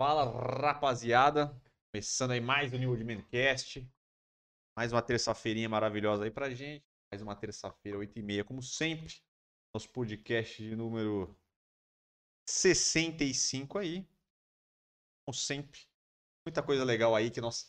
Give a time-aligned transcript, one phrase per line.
[0.00, 0.30] Fala,
[0.62, 1.60] rapaziada.
[1.90, 3.84] Começando aí mais um New Old Mancast.
[4.76, 6.86] Mais uma terça-feirinha maravilhosa aí pra gente.
[7.10, 9.20] Mais uma terça-feira, 8h30, como sempre.
[9.74, 11.36] Nosso podcast de número
[12.48, 14.08] 65 aí.
[15.26, 15.80] Como sempre.
[16.46, 17.68] Muita coisa legal aí que nós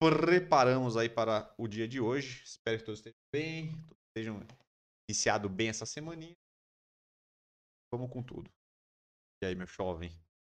[0.00, 2.44] preparamos aí para o dia de hoje.
[2.44, 4.40] Espero que todos estejam bem, todos estejam
[5.10, 6.36] iniciado bem essa semaninha.
[7.92, 8.48] Vamos com tudo.
[9.42, 10.16] E aí, meu jovem?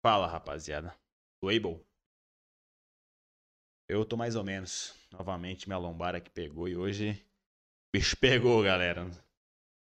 [0.09, 0.99] Fala, rapaziada.
[1.39, 1.87] Do Able.
[3.87, 4.95] Eu tô mais ou menos.
[5.13, 7.23] Novamente, minha lombar aqui pegou e hoje.
[7.95, 9.03] Bicho pegou, galera.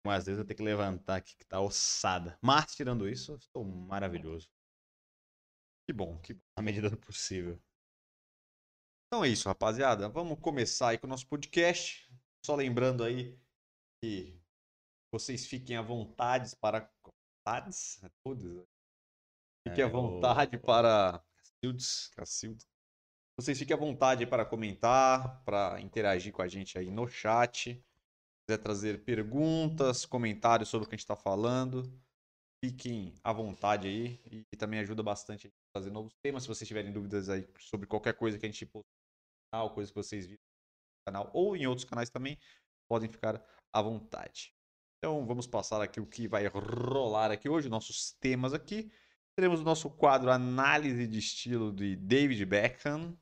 [0.05, 2.37] Às vezes eu tenho que levantar aqui que tá ossada.
[2.43, 4.51] Mas, tirando isso, eu estou maravilhoso.
[5.87, 6.43] Que bom, que bom.
[6.57, 7.57] Na medida do possível.
[9.07, 10.09] Então é isso, rapaziada.
[10.09, 12.12] Vamos começar aí com o nosso podcast.
[12.45, 13.39] Só lembrando aí
[14.03, 14.37] que
[15.15, 16.93] vocês fiquem à vontade para.
[17.47, 18.01] Vontades?
[18.25, 18.67] Todos.
[19.69, 21.23] Fiquem à É, vontade o- para.
[21.61, 22.09] Cacildes.
[22.15, 22.67] Cacildes.
[23.39, 27.75] Vocês fiquem à vontade para comentar, para interagir com a gente aí no chat.
[27.75, 27.83] Se
[28.48, 31.92] quiser trazer perguntas, comentários sobre o que a gente está falando,
[32.65, 34.45] fiquem à vontade aí.
[34.53, 36.42] E também ajuda bastante a gente a fazer novos temas.
[36.42, 39.91] Se vocês tiverem dúvidas aí sobre qualquer coisa que a gente postou no canal, coisa
[39.91, 42.39] que vocês viram no canal ou em outros canais também,
[42.89, 44.53] podem ficar à vontade.
[44.98, 48.91] Então vamos passar aqui o que vai rolar aqui hoje, nossos temas aqui.
[49.39, 53.17] Teremos o nosso quadro Análise de Estilo de David Beckham.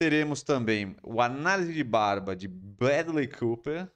[0.00, 3.92] Teremos também o Análise de Barba de Bradley Cooper.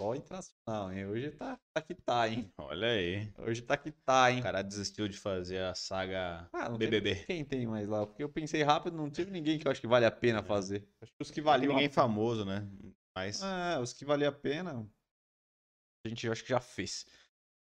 [0.00, 1.04] Só internacional, hein?
[1.04, 2.50] Hoje tá, tá que tá, hein?
[2.56, 3.30] Olha aí.
[3.36, 4.40] Hoje tá que tá, hein?
[4.40, 7.14] O cara desistiu de fazer a saga Ah, BBB.
[7.14, 8.06] Tem, quem tem mais lá?
[8.06, 10.42] Porque eu pensei rápido, não teve ninguém que eu acho que vale a pena É.
[10.42, 10.88] fazer.
[11.02, 11.92] Acho que os que valiam ninguém a...
[11.92, 12.66] famoso, né?
[13.14, 13.42] Mas.
[13.42, 14.90] É, os que valia a pena,
[16.06, 17.04] a gente acho que já fez.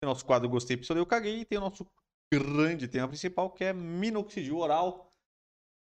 [0.04, 1.40] Tem o nosso quadro Gostei, Pistolei, Eu Caguei.
[1.40, 1.88] E tem o nosso
[2.34, 5.10] grande tema principal, que é minoxidil oral.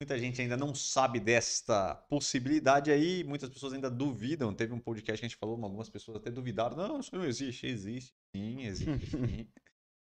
[0.02, 4.54] Muita gente ainda não sabe desta possibilidade aí, muitas pessoas ainda duvidam.
[4.54, 6.78] Teve um podcast que a gente falou, algumas pessoas até duvidaram.
[6.78, 7.68] Não, isso não existe.
[7.68, 9.50] Existe, sim, existe, sim.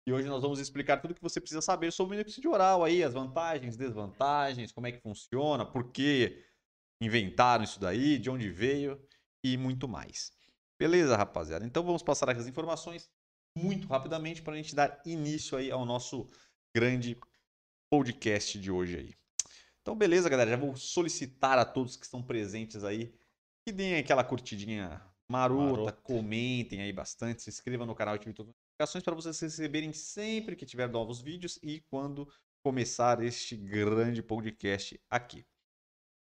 [0.06, 2.82] E hoje nós vamos explicar tudo o que você precisa saber sobre o minoxidil oral
[2.82, 6.42] aí, as vantagens, desvantagens, como é que funciona, por que
[7.02, 8.98] inventaram isso daí, de onde veio
[9.44, 10.32] e muito mais.
[10.78, 11.66] Beleza, rapaziada?
[11.66, 13.10] Então vamos passar aqui as informações
[13.56, 16.28] muito rapidamente para a gente dar início aí ao nosso
[16.74, 17.18] grande
[17.90, 19.14] podcast de hoje aí.
[19.82, 20.50] Então, beleza, galera.
[20.50, 23.12] Já vou solicitar a todos que estão presentes aí
[23.66, 25.92] que deem aquela curtidinha marota, Marota.
[26.02, 29.92] comentem aí bastante, se inscrevam no canal e ativem todas as notificações para vocês receberem
[29.92, 32.28] sempre que tiver novos vídeos e quando
[32.64, 35.46] começar este grande podcast aqui.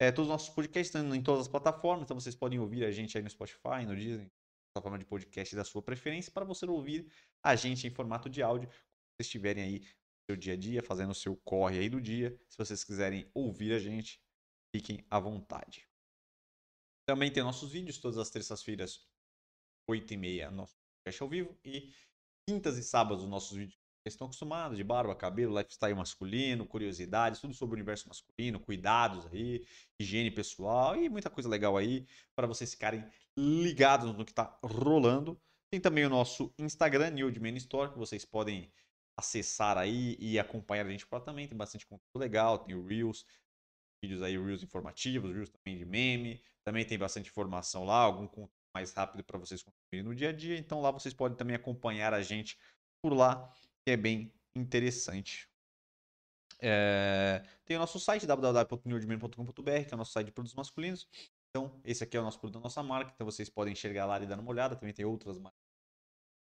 [0.00, 2.90] É, todos os nossos podcasts estão em todas as plataformas, então vocês podem ouvir a
[2.90, 4.30] gente aí no Spotify, no Disney,
[4.74, 7.08] plataforma de podcast da sua preferência, para você ouvir
[7.42, 8.80] a gente em formato de áudio, quando
[9.16, 9.86] vocês estiverem aí no
[10.30, 12.36] seu dia a dia, fazendo o seu corre aí do dia.
[12.48, 14.20] Se vocês quiserem ouvir a gente,
[14.74, 15.88] fiquem à vontade.
[17.06, 19.06] Também tem nossos vídeos, todas as terças-feiras,
[19.88, 21.94] 8h30, nosso podcast ao vivo, e
[22.48, 27.40] quintas e sábados, os nossos vídeos vocês estão acostumados, de barba, cabelo, lifestyle masculino, curiosidades,
[27.40, 29.66] tudo sobre o universo masculino, cuidados aí,
[29.98, 32.06] higiene pessoal e muita coisa legal aí
[32.36, 33.02] para vocês ficarem
[33.34, 35.40] ligados no que está rolando.
[35.72, 38.70] Tem também o nosso Instagram, New Man Store, que vocês podem
[39.18, 41.48] acessar aí e acompanhar a gente por lá também.
[41.48, 43.24] Tem bastante conteúdo legal, tem o Reels,
[44.02, 46.42] vídeos aí, Reels informativos, Reels também de meme.
[46.62, 50.32] Também tem bastante informação lá, algum conteúdo mais rápido para vocês consumirem no dia a
[50.32, 50.58] dia.
[50.58, 52.58] Então lá vocês podem também acompanhar a gente
[53.04, 53.52] por lá,
[53.84, 55.48] que é bem interessante.
[56.60, 61.06] É, Tem o nosso site, www.newdman.com.br, que é o nosso site de produtos masculinos.
[61.50, 64.20] Então, esse aqui é o nosso produto da nossa marca, então vocês podem enxergar lá
[64.20, 64.74] e dar uma olhada.
[64.74, 65.60] Também tem outras marcas.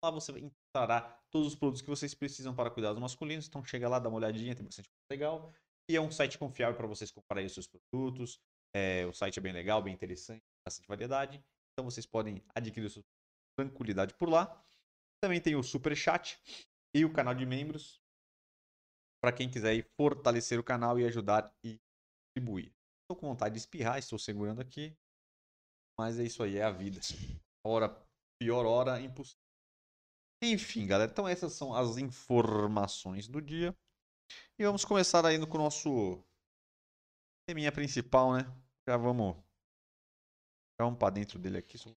[0.04, 3.46] Lá você encontrará todos os produtos que vocês precisam para cuidados masculinos.
[3.46, 5.52] Então, chega lá, dá uma olhadinha, tem bastante coisa legal.
[5.88, 8.40] E é um site confiável para vocês comprarem os seus produtos.
[8.74, 11.42] É, o site é bem legal, bem interessante, bastante variedade.
[11.72, 13.04] Então, vocês podem adquirir sua
[13.56, 14.62] tranquilidade por lá.
[15.22, 16.40] Também tem o Super Chat
[16.94, 18.00] e o canal de membros
[19.22, 21.78] para quem quiser ir fortalecer o canal e ajudar e
[22.28, 22.72] contribuir.
[23.02, 24.96] Estou com vontade de espirrar, estou segurando aqui,
[25.98, 27.00] mas é isso aí, é a vida.
[27.64, 27.88] Hora
[28.40, 29.38] pior hora impossível.
[30.42, 33.76] Enfim, galera, então essas são as informações do dia.
[34.58, 36.24] E vamos começar aí com o nosso
[37.46, 38.40] teminha principal, né?
[38.88, 39.36] Já vamos
[40.78, 41.76] já vamos para dentro dele aqui.
[41.76, 41.90] só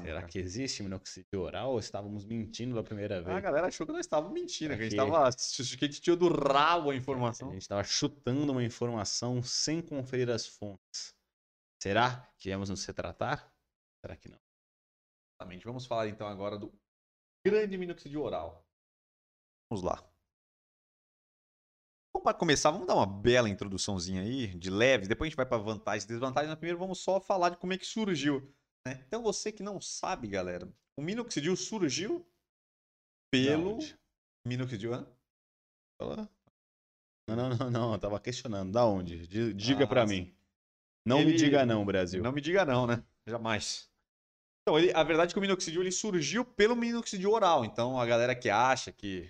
[0.00, 0.26] Será cara.
[0.26, 3.42] que existe minoxidil oral ou estávamos mentindo pela primeira A vez?
[3.42, 5.10] galera achou que nós estávamos mentindo, que a gente Aqui.
[5.10, 5.30] tava.
[5.78, 7.50] Que a gente do rabo a informação.
[7.50, 11.14] A gente estava chutando uma informação sem conferir as fontes.
[11.82, 13.52] Será que viemos nos retratar?
[14.04, 14.38] Será que não?
[15.34, 15.64] Exatamente.
[15.64, 16.72] Vamos falar então agora do
[17.46, 18.66] grande minoxidil oral.
[19.70, 20.02] Vamos lá.
[22.26, 25.58] para começar, vamos dar uma bela introduçãozinha aí, de leve, depois a gente vai para
[25.58, 28.52] vantagens e desvantagens, mas primeiro vamos só falar de como é que surgiu.
[28.86, 29.02] Né?
[29.08, 32.24] Então você que não sabe, galera, o minoxidil surgiu
[33.32, 33.78] pelo...
[34.46, 35.04] Minoxidil, hã?
[36.00, 36.30] Fala.
[37.28, 38.70] Não, não, não, não, eu tava questionando.
[38.70, 39.26] Da onde?
[39.26, 40.14] Di- Diga Ah, pra sim.
[40.14, 40.36] mim.
[41.04, 42.22] Não me Ele- diga não, Brasil.
[42.22, 43.04] Não me diga não, né?
[43.26, 43.90] Jamais.
[44.62, 47.64] Então, ele- a verdade é que o minoxidil ele surgiu pelo minoxidil oral.
[47.64, 49.28] Então, a galera que acha que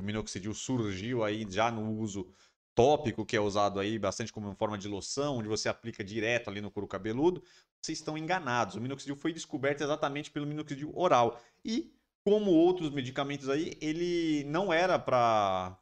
[0.00, 2.32] o minoxidil surgiu aí já no uso
[2.78, 6.60] tópico, que é usado aí bastante como forma de loção, onde você aplica direto ali
[6.60, 7.42] no couro cabeludo,
[7.82, 8.76] vocês estão enganados.
[8.76, 11.40] O minoxidil foi descoberto exatamente pelo minoxidil oral.
[11.64, 11.92] E,
[12.24, 15.76] como outros medicamentos aí, ele não era para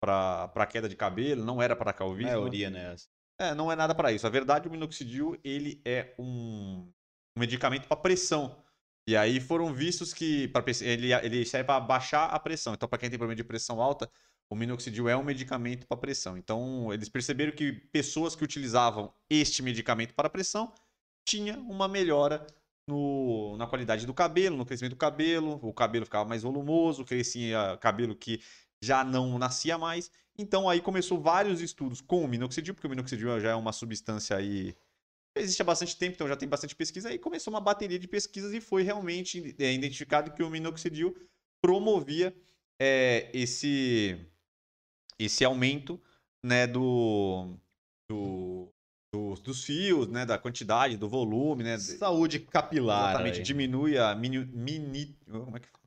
[0.00, 2.30] para queda de cabelo, não era para A calvície.
[2.30, 2.94] maioria, né?
[3.36, 4.24] É, não é nada para isso.
[4.24, 6.88] A verdade, o minoxidil, ele é um,
[7.36, 8.62] um medicamento para pressão.
[9.08, 12.74] E aí foram vistos que pra ele, ele serve para baixar a pressão.
[12.74, 14.08] Então, para quem tem problema de pressão alta,
[14.50, 16.36] o minoxidil é um medicamento para pressão.
[16.36, 20.72] Então, eles perceberam que pessoas que utilizavam este medicamento para pressão
[21.26, 22.46] tinha uma melhora
[22.88, 27.76] no, na qualidade do cabelo, no crescimento do cabelo, o cabelo ficava mais volumoso, crescia
[27.80, 28.40] cabelo que
[28.82, 30.10] já não nascia mais.
[30.38, 34.36] Então aí começou vários estudos com o minoxidil, porque o minoxidil já é uma substância
[34.36, 34.74] aí
[35.36, 37.10] existe há bastante tempo, então já tem bastante pesquisa.
[37.10, 41.14] Aí começou uma bateria de pesquisas e foi realmente é, identificado que o minoxidil
[41.60, 42.34] promovia
[42.80, 44.18] é, esse
[45.18, 46.00] esse aumento
[46.44, 47.54] né, do,
[48.10, 48.68] do,
[49.14, 53.10] do- dos fios, né, da quantidade, do volume, né, de- Saúde capilar.
[53.10, 53.42] Exatamente, aí.
[53.42, 55.78] diminui a mini, mini- como é que fala?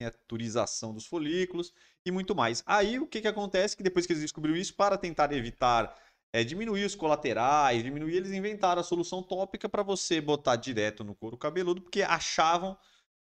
[0.00, 1.72] miniaturização dos folículos
[2.06, 2.62] e muito mais.
[2.66, 3.76] Aí o que, que acontece?
[3.76, 5.94] Que depois que eles descobriram isso, para tentar evitar
[6.32, 11.14] é, diminuir os colaterais, diminuir, eles inventaram a solução tópica para você botar direto no
[11.14, 12.78] couro cabeludo, porque achavam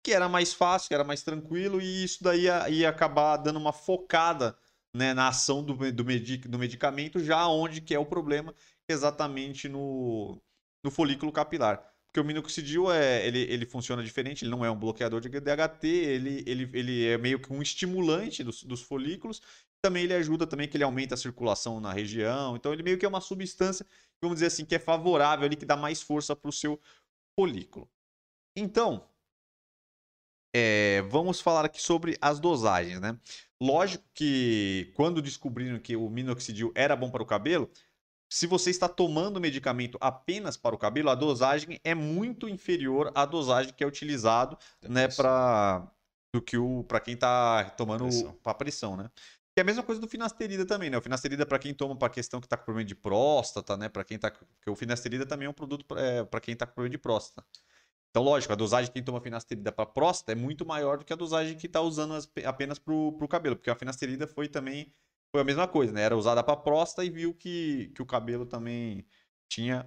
[0.02, 3.58] que era mais fácil, que era mais tranquilo e isso daí ia, ia acabar dando
[3.58, 4.56] uma focada
[4.94, 8.54] né, na ação do, do, medic- do medicamento, já onde que é o problema,
[8.88, 10.40] exatamente no,
[10.82, 11.84] no folículo capilar.
[12.06, 15.88] Porque o minoxidil é, ele, ele funciona diferente, ele não é um bloqueador de DHT,
[15.88, 19.42] ele, ele, ele é meio que um estimulante dos, dos folículos.
[19.82, 22.54] Também ele ajuda também que ele aumenta a circulação na região.
[22.56, 23.84] Então ele meio que é uma substância,
[24.22, 26.80] vamos dizer assim, que é favorável ali, que dá mais força para o seu
[27.38, 27.88] folículo.
[28.56, 29.08] Então,
[30.54, 33.18] é, vamos falar aqui sobre as dosagens, né?
[33.60, 37.68] Lógico que quando descobriram que o minoxidil era bom para o cabelo,
[38.30, 43.24] se você está tomando medicamento apenas para o cabelo, a dosagem é muito inferior à
[43.26, 45.90] dosagem que é utilizado, né, para
[46.32, 48.08] do que o para quem está tomando
[48.42, 49.10] para pressão, né?
[49.54, 50.98] Que é a mesma coisa do finasterida também, né?
[50.98, 53.88] O finasterida para quem toma para questão que está com problema de próstata, né?
[53.88, 56.90] Para quem tá porque o finasterida também é um produto para quem está com problema
[56.90, 57.46] de próstata.
[58.14, 61.16] Então, lógico, a dosagem que toma finasterida para próstata é muito maior do que a
[61.16, 64.92] dosagem que está usando as- apenas para o cabelo, porque a finasterida foi também
[65.32, 66.02] foi a mesma coisa, né?
[66.02, 69.04] Era usada para próstata e viu que, que o cabelo também
[69.48, 69.84] tinha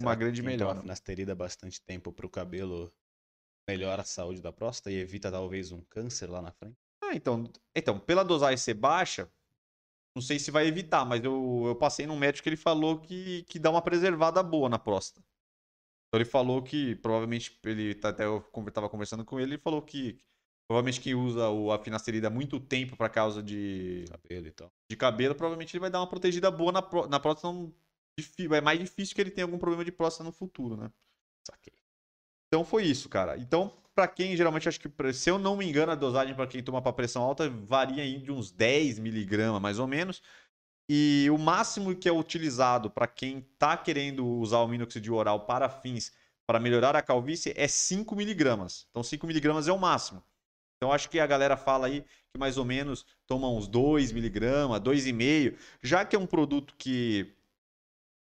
[0.00, 0.74] uma grande Quem melhora.
[0.74, 2.92] toma finasterida bastante tempo pro cabelo
[3.68, 6.76] melhora a saúde da próstata e evita talvez um câncer lá na frente.
[7.02, 7.44] Ah, então,
[7.74, 9.28] então, pela dosagem ser baixa,
[10.14, 13.44] não sei se vai evitar, mas eu, eu passei num médico que ele falou que,
[13.44, 15.24] que dá uma preservada boa na próstata.
[16.10, 19.62] Então ele falou que provavelmente ele tá- até eu conver- tava conversando com ele, ele
[19.62, 20.18] falou que
[20.68, 24.72] provavelmente quem usa o, a finasterida há muito tempo para causa de, Cabelo e tal.
[24.90, 27.46] de cabelo, provavelmente ele vai dar uma protegida boa na, pró- na próstata.
[27.52, 27.72] Não,
[28.52, 30.90] é mais difícil que ele tenha algum problema de próstata no futuro, né?
[31.46, 31.72] Saquei.
[32.48, 33.38] Então foi isso, cara.
[33.38, 36.62] Então, pra quem geralmente acho que, se eu não me engano, a dosagem pra quem
[36.62, 40.20] toma pra pressão alta varia aí de uns 10 miligramas, mais ou menos.
[40.92, 45.68] E o máximo que é utilizado pra quem tá querendo usar o minoxidil oral para
[45.68, 46.10] fins
[46.44, 48.88] para melhorar a calvície é 5 miligramas.
[48.90, 50.20] Então 5 miligramas é o máximo.
[50.76, 54.80] Então acho que a galera fala aí que mais ou menos toma uns 2 miligramas,
[54.80, 55.56] 2,5.
[55.80, 57.36] Já que é um produto que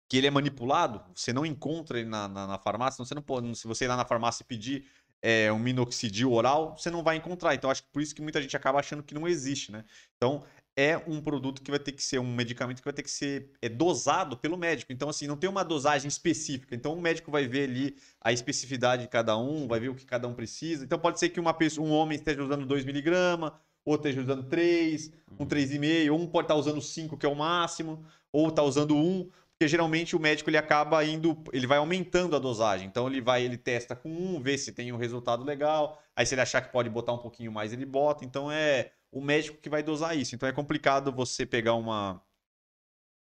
[0.09, 3.23] que ele é manipulado, você não encontra ele na, na, na farmácia, então você não
[3.23, 4.87] pode, se você ir lá na farmácia e pedir
[5.21, 7.54] é, um minoxidil oral, você não vai encontrar.
[7.54, 9.85] Então acho que por isso que muita gente acaba achando que não existe, né?
[10.16, 10.45] Então
[10.76, 13.50] é um produto que vai ter que ser um medicamento que vai ter que ser
[13.61, 14.93] é, dosado pelo médico.
[14.93, 16.75] Então assim, não tem uma dosagem específica.
[16.75, 20.07] Então o médico vai ver ali a especificidade de cada um, vai ver o que
[20.07, 20.85] cada um precisa.
[20.85, 23.52] Então pode ser que uma pessoa, um homem esteja usando 2 miligramas,
[23.85, 28.05] outro esteja usando 3, um 3,5, um pode estar usando 5, que é o máximo,
[28.33, 32.38] ou está usando 1, porque geralmente o médico ele acaba indo, ele vai aumentando a
[32.38, 32.87] dosagem.
[32.87, 36.02] Então ele vai, ele testa com um, vê se tem um resultado legal.
[36.17, 38.25] Aí se ele achar que pode botar um pouquinho mais, ele bota.
[38.25, 40.35] Então é o médico que vai dosar isso.
[40.37, 42.23] Então é complicado você pegar uma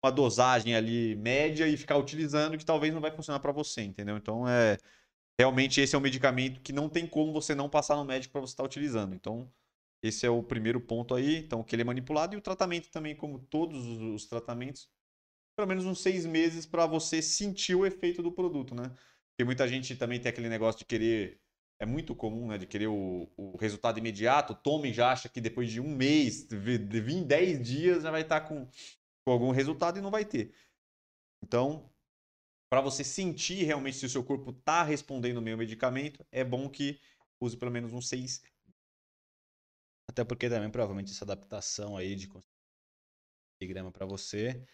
[0.03, 4.17] uma dosagem ali média e ficar utilizando que talvez não vai funcionar para você, entendeu?
[4.17, 4.79] Então é
[5.41, 8.43] realmente esse é um medicamento que não tem como você não passar no médico para
[8.43, 9.15] você estar utilizando.
[9.15, 9.51] Então
[10.03, 13.17] Esse é o primeiro ponto aí, então que ele é manipulado e o tratamento também,
[13.17, 14.91] como todos os, os tratamentos,
[15.57, 18.91] pelo menos uns seis meses para você sentir o efeito do produto, né?
[19.33, 21.41] Porque muita gente também tem aquele negócio de querer
[21.81, 24.55] é muito comum, né, de querer o, o resultado imediato.
[24.55, 28.23] Tome já acha que depois de um mês, de, de 20, 10 dias, já vai
[28.23, 28.69] estar tá com,
[29.25, 30.53] com algum resultado e não vai ter.
[31.43, 31.89] Então,
[32.71, 36.69] para você sentir realmente se o seu corpo está respondendo o meu medicamento, é bom
[36.69, 37.01] que
[37.41, 38.43] use pelo menos uns 6
[40.11, 42.29] até porque também provavelmente essa adaptação aí de
[43.61, 44.67] miligrama para você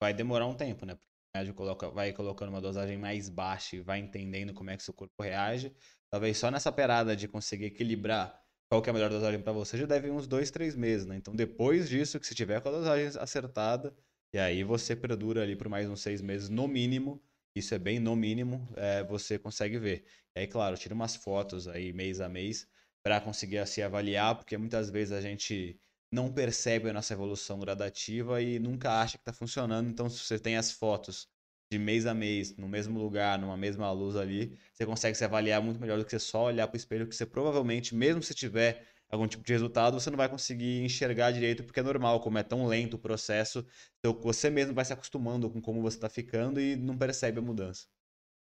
[0.00, 0.94] vai demorar um tempo, né?
[0.94, 1.11] Porque
[1.54, 5.22] coloca, vai colocando uma dosagem mais baixa e vai entendendo como é que seu corpo
[5.22, 5.74] reage.
[6.10, 8.38] Talvez só nessa perada de conseguir equilibrar
[8.70, 11.16] qual é a melhor dosagem para você já deve uns dois, três meses, né?
[11.16, 13.94] Então depois disso, que se tiver com a dosagem acertada,
[14.34, 17.22] e aí você perdura ali por mais uns seis meses no mínimo,
[17.54, 20.04] isso é bem no mínimo, é, você consegue ver.
[20.36, 22.66] E aí, claro, tira umas fotos aí mês a mês
[23.02, 25.78] para conseguir assim avaliar, porque muitas vezes a gente
[26.12, 29.88] não percebe a nossa evolução gradativa e nunca acha que está funcionando.
[29.88, 31.26] Então, se você tem as fotos
[31.72, 35.62] de mês a mês, no mesmo lugar, numa mesma luz ali, você consegue se avaliar
[35.62, 38.34] muito melhor do que você só olhar para o espelho, que você provavelmente, mesmo se
[38.34, 42.38] tiver algum tipo de resultado, você não vai conseguir enxergar direito, porque é normal, como
[42.38, 43.66] é tão lento o processo,
[43.98, 47.42] então você mesmo vai se acostumando com como você está ficando e não percebe a
[47.42, 47.86] mudança.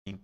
[0.07, 0.19] Sim.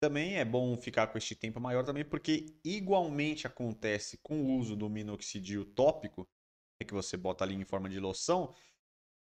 [0.00, 4.74] Também é bom ficar com este tempo maior também, porque igualmente acontece com o uso
[4.74, 6.26] do minoxidil tópico,
[6.84, 8.54] que você bota ali em forma de loção,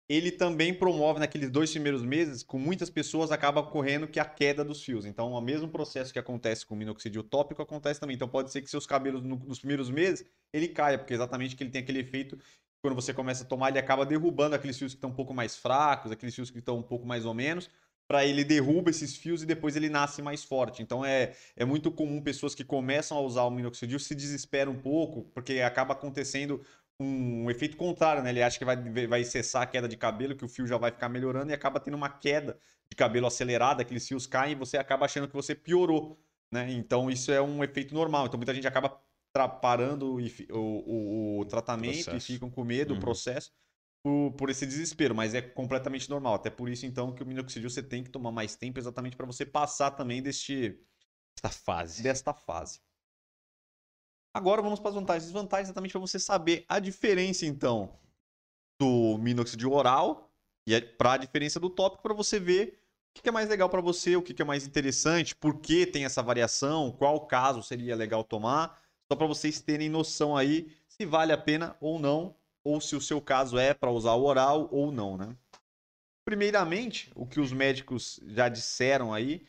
[0.07, 4.63] ele também promove naqueles dois primeiros meses, com muitas pessoas acaba ocorrendo que a queda
[4.63, 5.05] dos fios.
[5.05, 8.15] Então, o mesmo processo que acontece com o minoxidil tópico acontece também.
[8.15, 11.63] Então, pode ser que seus cabelos no, nos primeiros meses ele caia, porque exatamente que
[11.63, 12.39] ele tem aquele efeito
[12.81, 15.55] quando você começa a tomar, ele acaba derrubando aqueles fios que estão um pouco mais
[15.57, 17.69] fracos, aqueles fios que estão um pouco mais ou menos,
[18.07, 20.81] para ele derruba esses fios e depois ele nasce mais forte.
[20.81, 24.79] Então é, é muito comum pessoas que começam a usar o minoxidil se desesperam um
[24.79, 26.61] pouco, porque acaba acontecendo
[27.00, 28.29] um efeito contrário, né?
[28.29, 30.91] Ele acha que vai, vai cessar a queda de cabelo, que o fio já vai
[30.91, 34.77] ficar melhorando e acaba tendo uma queda de cabelo acelerada, aqueles fios caem e você
[34.77, 36.20] acaba achando que você piorou,
[36.51, 36.72] né?
[36.72, 38.25] Então isso é um efeito normal.
[38.25, 39.01] Então muita gente acaba
[39.62, 42.18] parando o, o, o tratamento processo.
[42.18, 43.00] e ficam com medo uhum.
[43.00, 43.51] do processo
[44.03, 46.36] por, por esse desespero, mas é completamente normal.
[46.36, 49.25] Até por isso, então, que o minoxidil você tem que tomar mais tempo exatamente para
[49.25, 50.79] você passar também deste,
[51.36, 52.03] desta fase.
[52.03, 52.82] Desta fase.
[54.33, 57.98] Agora vamos para as vantagens e desvantagens, exatamente para você saber a diferença, então,
[58.79, 60.31] do minoxidil oral
[60.67, 62.79] e para a diferença do tópico, para você ver
[63.17, 66.05] o que é mais legal para você, o que é mais interessante, por que tem
[66.05, 68.79] essa variação, qual caso seria legal tomar,
[69.12, 73.01] só para vocês terem noção aí se vale a pena ou não ou se o
[73.01, 75.36] seu caso é para usar o oral ou não, né?
[76.24, 79.45] Primeiramente, o que os médicos já disseram aí,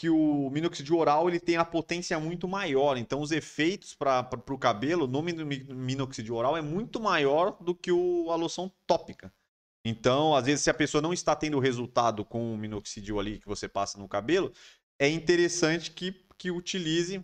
[0.00, 4.56] que o minoxidil oral ele tem a potência muito maior, então os efeitos para o
[4.56, 9.30] cabelo no minoxidil oral é muito maior do que o, a loção tópica.
[9.84, 13.46] Então, às vezes, se a pessoa não está tendo resultado com o minoxidil ali que
[13.46, 14.50] você passa no cabelo,
[14.98, 17.22] é interessante que, que utilize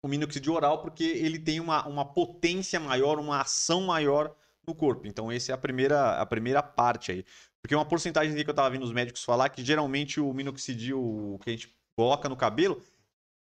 [0.00, 4.32] o minoxidil oral porque ele tem uma, uma potência maior, uma ação maior
[4.64, 5.08] no corpo.
[5.08, 7.24] Então, essa é a primeira, a primeira parte aí.
[7.64, 11.48] Porque uma porcentagem que eu estava vendo os médicos falar que geralmente o minoxidil que
[11.48, 12.82] a gente coloca no cabelo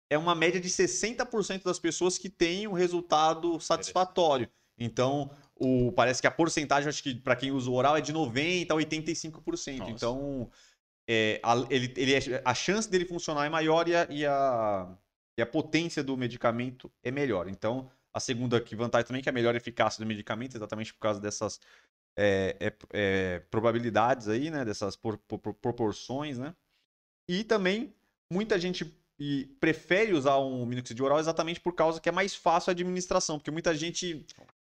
[0.07, 4.47] é uma média de 60% das pessoas que têm um resultado satisfatório.
[4.77, 8.13] Então, o, parece que a porcentagem, acho que para quem usa o oral, é de
[8.13, 9.79] 90% a 85%.
[9.79, 9.91] Nossa.
[9.91, 10.47] Então,
[11.09, 14.95] é, a, ele, ele, é, a chance dele funcionar é maior e a, e a
[15.37, 17.47] e a potência do medicamento é melhor.
[17.47, 20.93] Então, a segunda que vantagem também é que é a melhor eficácia do medicamento, exatamente
[20.93, 21.59] por causa dessas
[22.15, 24.63] é, é, probabilidades aí, né?
[24.63, 26.55] Dessas por, por, proporções, né?
[27.27, 27.93] E também
[28.31, 28.85] muita gente
[29.59, 33.51] prefere usar um minoxidil oral exatamente por causa que é mais fácil a administração, porque
[33.51, 34.25] muita gente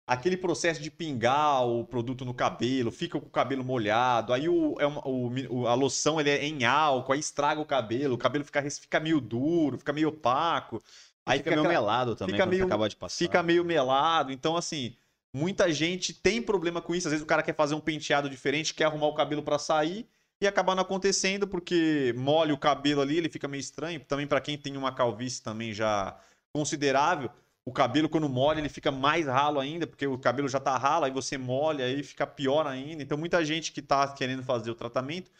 [0.06, 4.76] aquele processo de pingar o produto no cabelo, fica com o cabelo molhado, aí o,
[4.78, 8.44] é uma, o, a loção ele é em álcool, aí estraga o cabelo, o cabelo
[8.44, 10.82] fica, fica meio duro, fica meio opaco.
[11.26, 13.16] Aí fica, fica meio melado também, fica meio, acaba de passar.
[13.16, 14.94] Fica meio melado, então assim,
[15.34, 18.72] muita gente tem problema com isso, às vezes o cara quer fazer um penteado diferente,
[18.72, 20.06] quer arrumar o cabelo para sair,
[20.40, 24.40] e acabar não acontecendo porque molha o cabelo ali, ele fica meio estranho, também para
[24.40, 26.16] quem tem uma calvície também já
[26.52, 27.30] considerável,
[27.66, 31.06] o cabelo, quando molha, ele fica mais ralo ainda, porque o cabelo já tá ralo,
[31.06, 33.02] aí você molha, aí fica pior ainda.
[33.02, 35.30] Então, muita gente que tá querendo fazer o tratamento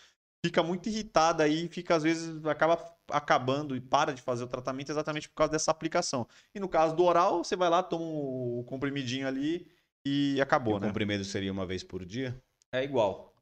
[0.44, 2.78] fica muito irritada aí, fica às vezes acaba
[3.10, 6.26] acabando e para de fazer o tratamento exatamente por causa dessa aplicação.
[6.54, 9.66] E no caso do oral, você vai lá, toma o comprimidinho ali
[10.06, 10.86] e acabou, e né?
[10.86, 12.40] O comprimido seria uma vez por dia?
[12.72, 13.34] É igual.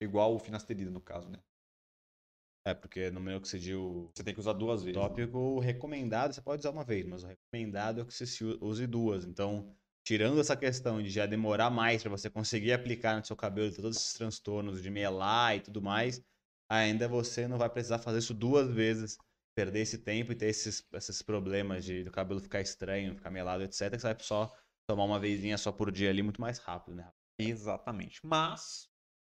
[0.00, 1.38] Igual o finasterida, no caso, né?
[2.66, 4.10] É, porque no minoxidil.
[4.12, 5.00] Você tem que usar duas vezes.
[5.00, 5.66] Tópico né?
[5.66, 8.24] recomendado, você pode usar uma vez, mas o recomendado é que você
[8.60, 9.24] use duas.
[9.24, 9.72] Então,
[10.04, 13.96] tirando essa questão de já demorar mais para você conseguir aplicar no seu cabelo todos
[13.96, 16.20] esses transtornos de melar e tudo mais,
[16.68, 19.16] ainda você não vai precisar fazer isso duas vezes,
[19.56, 23.62] perder esse tempo e ter esses, esses problemas de do cabelo ficar estranho, ficar melado,
[23.62, 23.92] etc.
[23.92, 24.52] Que você vai só
[24.86, 27.10] tomar uma vezinha só por dia ali muito mais rápido, né?
[27.38, 28.20] Exatamente.
[28.24, 28.88] Mas,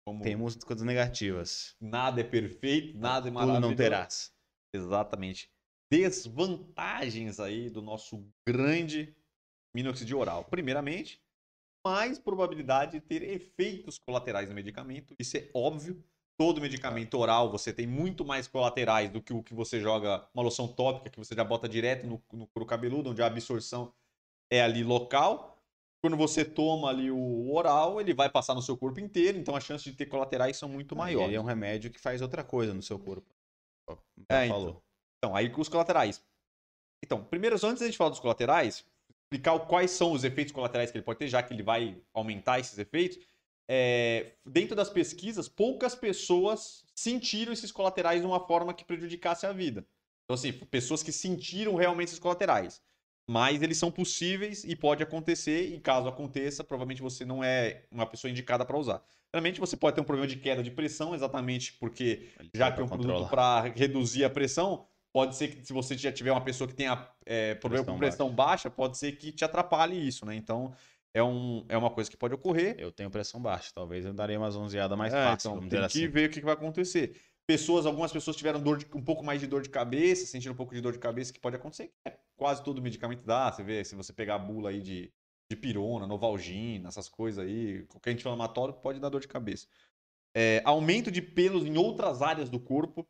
[0.04, 1.76] como Temos coisas negativas.
[1.80, 3.68] nada é perfeito, nada é Tudo maravilhoso.
[3.68, 4.32] não terás.
[4.74, 5.50] Exatamente.
[5.90, 9.14] Desvantagens aí do nosso grande
[9.74, 10.44] minoxidil oral.
[10.44, 11.22] Primeiramente,
[11.86, 15.14] mais probabilidade de ter efeitos colaterais no medicamento.
[15.18, 16.02] Isso é óbvio.
[16.38, 20.42] Todo medicamento oral você tem muito mais colaterais do que o que você joga uma
[20.42, 23.94] loção tópica que você já bota direto no, no couro cabeludo, onde a absorção
[24.52, 25.58] é ali local.
[26.02, 29.64] Quando você toma ali o oral, ele vai passar no seu corpo inteiro, então as
[29.64, 31.28] chances de ter colaterais são muito maiores.
[31.28, 33.34] ele é um remédio que faz outra coisa no seu corpo.
[34.28, 34.82] É, já falou.
[35.18, 36.22] Então, aí com os colaterais.
[37.02, 38.84] Então, primeiro, antes da gente falar dos colaterais,
[39.24, 42.58] explicar quais são os efeitos colaterais que ele pode ter, já que ele vai aumentar
[42.58, 43.18] esses efeitos.
[43.70, 49.52] É, dentro das pesquisas, poucas pessoas sentiram esses colaterais de uma forma que prejudicasse a
[49.52, 49.86] vida.
[50.24, 52.82] Então, assim, pessoas que sentiram realmente esses colaterais.
[53.28, 58.04] Mas eles são possíveis e pode acontecer, e caso aconteça, provavelmente você não é uma
[58.06, 59.02] pessoa indicada para usar.
[59.32, 62.80] Realmente você pode ter um problema de queda de pressão, exatamente porque Ele já que
[62.80, 63.30] é um pra produto controlar.
[63.30, 67.08] para reduzir a pressão, pode ser que se você já tiver uma pessoa que tenha
[67.24, 68.70] é, problema Pressão com pressão baixa.
[68.70, 70.34] pode ser que te atrapalhe isso, né?
[70.34, 70.74] Então
[71.14, 72.76] é, um, é uma coisa que pode ocorrer.
[72.78, 75.84] Eu tenho pressão baixa, talvez eu daria umas onzeadas mais É, fácil, então tem que
[75.84, 76.08] assim.
[76.08, 77.16] ver o que vai acontecer.
[77.46, 80.56] Pessoas, algumas pessoas tiveram dor de- um pouco mais de dor de cabeça, sentiram um
[80.56, 81.92] pouco de dor de cabeça, que pode acontecer.
[82.06, 83.50] É, quase todo medicamento dá.
[83.50, 85.12] Você vê, se você pegar a bula aí de,
[85.50, 89.66] de pirona, novalgina, essas coisas aí, qualquer anti-inflamatório pode dar dor de cabeça.
[90.34, 93.06] É, aumento de pelos em outras áreas do corpo,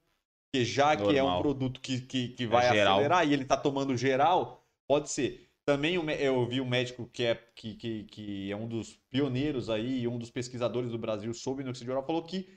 [0.54, 1.42] que já que é um Normal.
[1.42, 2.94] produto que, que, que vai geral.
[2.94, 5.48] acelerar e ele tá tomando geral, pode ser.
[5.64, 10.08] Também eu vi um médico que é, que, que, que é um dos pioneiros aí,
[10.08, 12.48] um dos pesquisadores do Brasil sobre inoxidil oral, falou que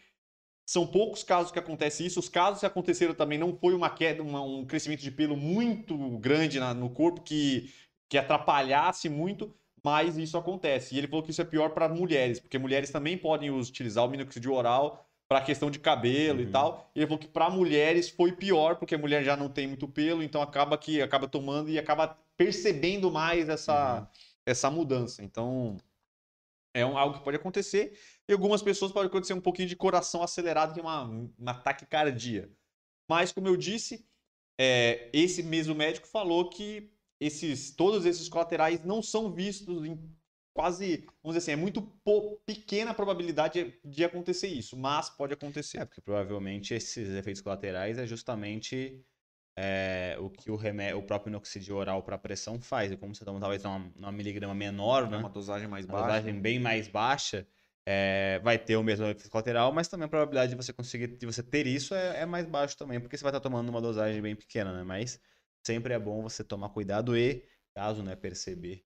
[0.65, 2.19] são poucos casos que acontece isso.
[2.19, 5.95] Os casos que aconteceram também não foi uma queda, uma- um crescimento de pelo muito
[6.17, 7.71] grande na- no corpo que,
[8.09, 10.95] que atrapalhasse muito, mas isso acontece.
[10.95, 14.09] E ele falou que isso é pior para mulheres, porque mulheres também podem utilizar o
[14.09, 16.51] minoxidil oral para questão de cabelo e Uhum.
[16.51, 16.89] tal.
[16.95, 19.87] E ele falou que para mulheres foi pior, porque a mulher já não tem muito
[19.87, 24.07] pelo, então acaba que acaba tomando e acaba percebendo mais essa, Uhum.
[24.45, 25.23] essa mudança.
[25.23, 25.77] Então,
[26.75, 27.97] é um, algo que pode acontecer.
[28.27, 31.03] E algumas pessoas pode acontecer um pouquinho de coração acelerado, que é uma,
[31.39, 32.51] uma taquicardia.
[33.09, 34.05] Mas, como eu disse,
[34.59, 39.97] é, esse mesmo médico falou que esses, todos esses colaterais não são vistos em
[40.53, 41.81] quase, vamos dizer assim, é muito
[42.45, 45.79] pequena a probabilidade de acontecer isso, mas pode acontecer.
[45.79, 49.01] É, porque provavelmente esses efeitos colaterais é justamente
[49.57, 52.91] é, o que o, remé- o próprio inoxidil oral para pressão faz.
[52.91, 55.17] E como você toma talvez uma, uma miligrama menor, É né?
[55.17, 56.03] uma dosagem mais uma baixa.
[56.03, 57.47] dosagem bem mais baixa,
[57.85, 61.25] é, vai ter o mesmo efeito colateral, mas também a probabilidade de você conseguir de
[61.25, 64.21] você ter isso é, é mais baixo também, porque você vai estar tomando uma dosagem
[64.21, 64.83] bem pequena, né?
[64.83, 65.19] Mas
[65.65, 68.83] sempre é bom você tomar cuidado e, caso né, perceber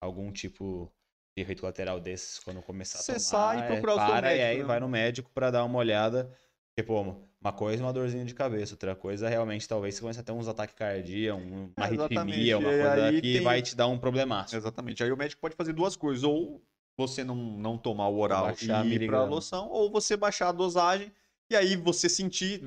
[0.00, 0.92] algum tipo
[1.36, 4.34] de efeito colateral desses quando começar Você a tomar, sai e é, procurar o para
[4.34, 4.64] e médico, aí né?
[4.64, 6.36] vai no médico para dar uma olhada.
[6.74, 10.18] Porque, pô, uma coisa é uma dorzinha de cabeça, outra coisa realmente talvez você comece
[10.18, 13.76] a ter uns ataques cardíacos, um- uma É, arritmia, uma coisa que tem- vai te
[13.76, 14.56] dar um problemaço.
[14.56, 15.02] Exatamente.
[15.02, 16.24] Aí o médico pode fazer duas coisas.
[16.24, 16.60] Ou
[16.98, 19.26] você não, não tomar o oral baixar a e ir para miligrama.
[19.26, 21.12] loção, ou você baixar a dosagem
[21.48, 22.60] e aí você sentir,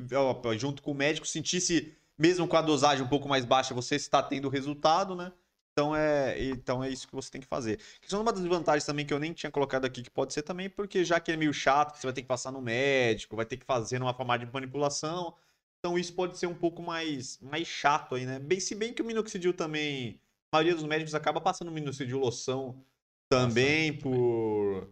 [0.58, 3.96] junto com o médico, sentir se, mesmo com a dosagem um pouco mais baixa, você
[3.96, 5.32] está tendo resultado, né?
[5.80, 7.80] Então é, então é isso que você tem que fazer.
[8.02, 10.42] Que são uma das vantagens também que eu nem tinha colocado aqui, que pode ser
[10.42, 13.46] também, porque já que é meio chato, você vai ter que passar no médico, vai
[13.46, 15.34] ter que fazer numa forma de manipulação.
[15.80, 18.40] Então isso pode ser um pouco mais, mais chato aí, né?
[18.40, 20.20] Bem, se bem que o minoxidil também.
[20.52, 22.84] A maioria dos médicos acaba passando minoxidil loção
[23.30, 24.90] também por,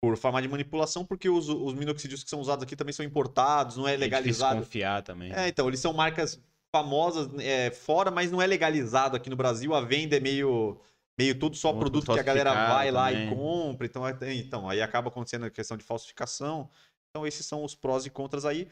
[0.00, 3.76] por forma de manipulação, porque os, os minoxidils que são usados aqui também são importados,
[3.76, 4.60] não é É legalizado.
[4.60, 5.32] confiar também.
[5.32, 6.38] É, então, eles são marcas
[6.74, 9.74] famosas é, fora, mas não é legalizado aqui no Brasil.
[9.74, 10.80] A venda é meio,
[11.18, 13.86] meio tudo só Muito produto que a galera vai lá e compra.
[13.86, 16.70] Então, é- então, aí acaba acontecendo a questão de falsificação.
[17.10, 18.68] Então, esses são os prós e contras aí.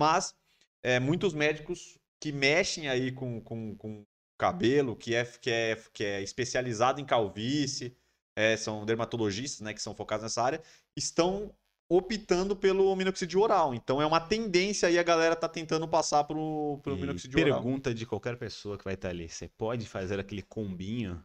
[0.00, 0.34] Mas
[0.82, 4.04] é, muitos médicos que mexem aí com, com, com
[4.36, 7.96] cabelo, que é, que, é, que é especializado em calvície,
[8.36, 10.62] é, são dermatologistas, né, que são focados nessa área,
[10.96, 11.54] estão
[11.88, 13.74] optando pelo minoxidil oral.
[13.74, 17.62] Então é uma tendência aí a galera tá tentando passar pro, pro E minoxidil oral.
[17.62, 19.28] pergunta de qualquer pessoa que vai estar ali.
[19.28, 21.24] Você pode fazer aquele combinho,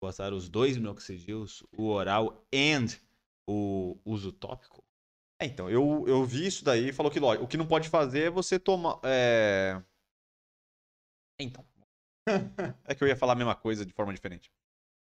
[0.00, 2.98] botar os dois minoxidils, o oral and
[3.48, 4.84] o uso tópico?
[5.40, 7.88] É, então, eu, eu vi isso daí e falou que, lógico, o que não pode
[7.88, 8.98] fazer é você tomar.
[9.04, 9.82] É...
[11.38, 11.64] Então.
[12.86, 14.50] é que eu ia falar a mesma coisa de forma diferente.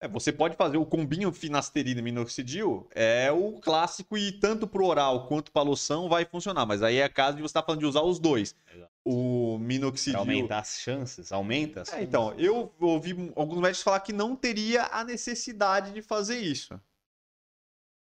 [0.03, 4.85] É, você pode fazer o combinho finasterida e minoxidil, é o clássico e tanto pro
[4.85, 7.79] oral quanto pra loção vai funcionar, mas aí é caso de você estar tá falando
[7.79, 8.53] de usar os dois.
[8.75, 8.91] Exato.
[9.05, 10.19] O Pra minoxidil...
[10.19, 12.07] aumentar as chances, aumenta as É, chances.
[12.07, 16.77] então, eu ouvi alguns médicos falar que não teria a necessidade de fazer isso.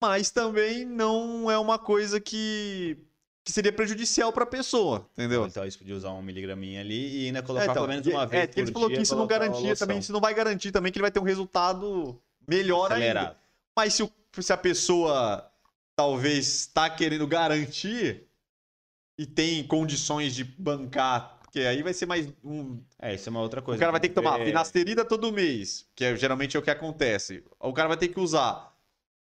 [0.01, 2.97] Mas também não é uma coisa que,
[3.43, 5.45] que seria prejudicial pra pessoa, entendeu?
[5.45, 8.25] Então, isso podia usar um miligraminha ali e ainda colocar É, então, pelo menos uma
[8.25, 10.71] vez É, que ele falou que isso não a garantia também, isso não vai garantir
[10.71, 12.95] também que ele vai ter um resultado melhor ainda.
[12.95, 13.35] acelerado.
[13.75, 15.49] Mas se, o- se a pessoa
[15.95, 18.23] talvez está querendo garantir
[19.17, 22.79] e tem condições de bancar, porque aí vai ser mais um.
[22.97, 23.77] É, isso é uma outra coisa.
[23.77, 26.71] o cara vai ter que tomar finasterida todo mês, que é, geralmente é o que
[26.71, 27.43] acontece.
[27.59, 28.73] O cara vai ter que usar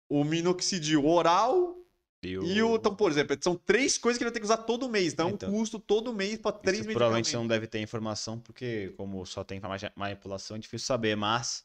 [0.08, 1.76] o minoxidil oral
[2.22, 2.42] E o...
[2.44, 2.76] e o.
[2.76, 5.12] Então, por exemplo, são três coisas que ele vai ter que usar todo mês.
[5.12, 5.50] Então, é um Então.
[5.50, 6.94] custo todo mês para três medicamentos.
[6.94, 9.60] provavelmente você não deve ter informação, porque como só tem
[9.96, 11.64] manipulação, é difícil saber, mas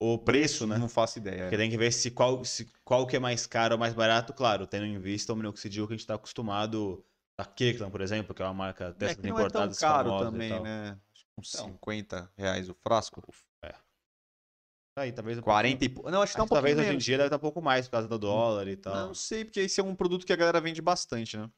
[0.00, 0.76] o preço, né?
[0.76, 1.42] Não faço ideia.
[1.42, 4.32] Porque tem que ver se qual, se qual que é mais caro ou mais barato,
[4.34, 7.04] claro, tendo em vista o minoxidil que a gente está acostumado
[7.38, 10.28] da Kirkland, por exemplo, que é uma marca É dessas é tão importadas caro famosas
[10.28, 10.98] e também, né?
[11.14, 11.66] Acho que uns Então.
[11.72, 13.22] 50 reais o frasco.
[14.96, 16.08] Aí, talvez um 40 e pouco.
[16.10, 17.04] Não, acho que tá um pouquinho Talvez hoje em menos.
[17.04, 18.94] dia deve estar um pouco mais por causa do dólar e tal.
[19.08, 21.50] Não sei, porque esse é um produto que a galera vende bastante, né?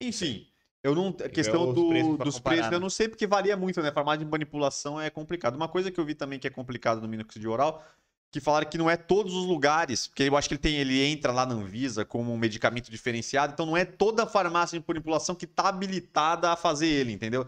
[0.00, 0.48] Enfim,
[0.82, 1.08] eu não.
[1.24, 2.76] A questão do- preços dos comparar, preços, né?
[2.76, 3.92] eu não sei porque varia muito, né?
[3.92, 5.54] Farmácia de manipulação é complicado.
[5.54, 7.84] Uma coisa que eu vi também que é complicado no minoxidil oral,
[8.32, 11.00] que falaram que não é todos os lugares, porque eu acho que ele tem, ele
[11.00, 15.36] entra lá na Anvisa como um medicamento diferenciado, então não é toda farmácia de manipulação
[15.36, 17.46] que tá habilitada a fazer ele, entendeu?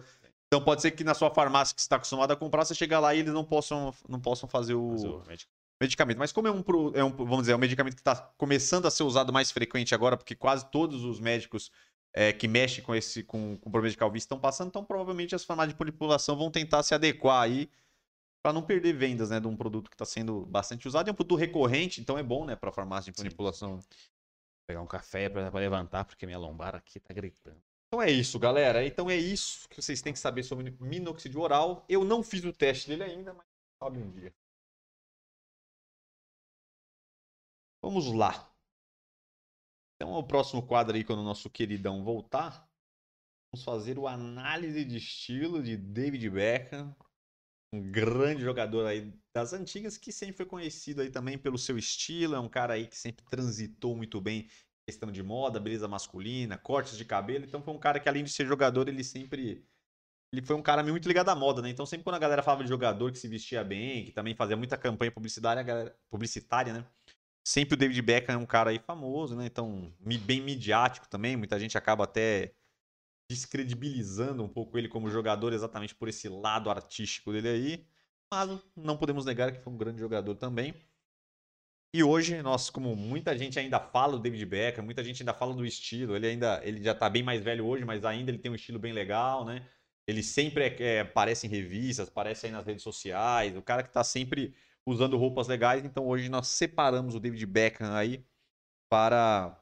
[0.52, 3.00] Então pode ser que na sua farmácia que você está acostumado a comprar, você chegar
[3.00, 5.22] lá e eles não possam, não possam fazer o, o
[5.80, 6.18] medicamento.
[6.18, 6.62] Mas como é um,
[6.92, 9.94] é um, vamos dizer, é um medicamento que está começando a ser usado mais frequente
[9.94, 11.72] agora, porque quase todos os médicos
[12.12, 15.42] é, que mexem com esse com, com problema de calvície estão passando, então provavelmente as
[15.42, 17.70] farmácias de manipulação vão tentar se adequar aí
[18.44, 21.08] para não perder vendas, né, de um produto que está sendo bastante usado.
[21.08, 23.24] É um produto recorrente, então é bom, né, para farmácia de Sim.
[23.24, 23.78] manipulação.
[24.66, 27.71] pegar um café pra levantar, porque minha lombar aqui tá gritando.
[27.92, 28.82] Então é isso, galera.
[28.86, 31.84] Então é isso que vocês têm que saber sobre minoxidil oral.
[31.86, 33.46] Eu não fiz o teste dele ainda, mas
[33.78, 34.34] sabe um dia.
[37.82, 38.50] Vamos lá.
[39.96, 42.66] Então, o próximo quadro aí, quando o nosso queridão voltar,
[43.52, 46.96] vamos fazer o análise de estilo de David Beckham,
[47.74, 52.36] um grande jogador aí das antigas, que sempre foi conhecido aí também pelo seu estilo,
[52.36, 54.48] é um cara aí que sempre transitou muito bem
[54.86, 57.44] questão de moda, beleza masculina, cortes de cabelo.
[57.44, 59.64] Então foi um cara que, além de ser jogador, ele sempre.
[60.32, 61.68] Ele foi um cara muito ligado à moda, né?
[61.70, 64.56] Então, sempre quando a galera falava de jogador que se vestia bem, que também fazia
[64.56, 66.86] muita campanha publicitária, galera- publicitária, né?
[67.46, 69.46] Sempre o David Beckham é um cara aí famoso, né?
[69.46, 71.36] Então, bem midiático também.
[71.36, 72.54] Muita gente acaba até
[73.30, 77.86] descredibilizando um pouco ele como jogador, exatamente por esse lado artístico dele aí.
[78.32, 80.74] Mas não podemos negar que foi um grande jogador também.
[81.94, 85.54] E hoje, nós, como muita gente ainda fala do David Beckham, muita gente ainda fala
[85.54, 88.50] do estilo, ele ainda ele já tá bem mais velho hoje, mas ainda ele tem
[88.50, 89.68] um estilo bem legal, né?
[90.06, 93.90] Ele sempre é- é- aparece em revistas, aparece aí nas redes sociais, o cara que
[93.92, 94.54] tá sempre
[94.86, 95.84] usando roupas legais.
[95.84, 98.24] Então hoje nós separamos o David Beckham aí
[98.90, 99.58] para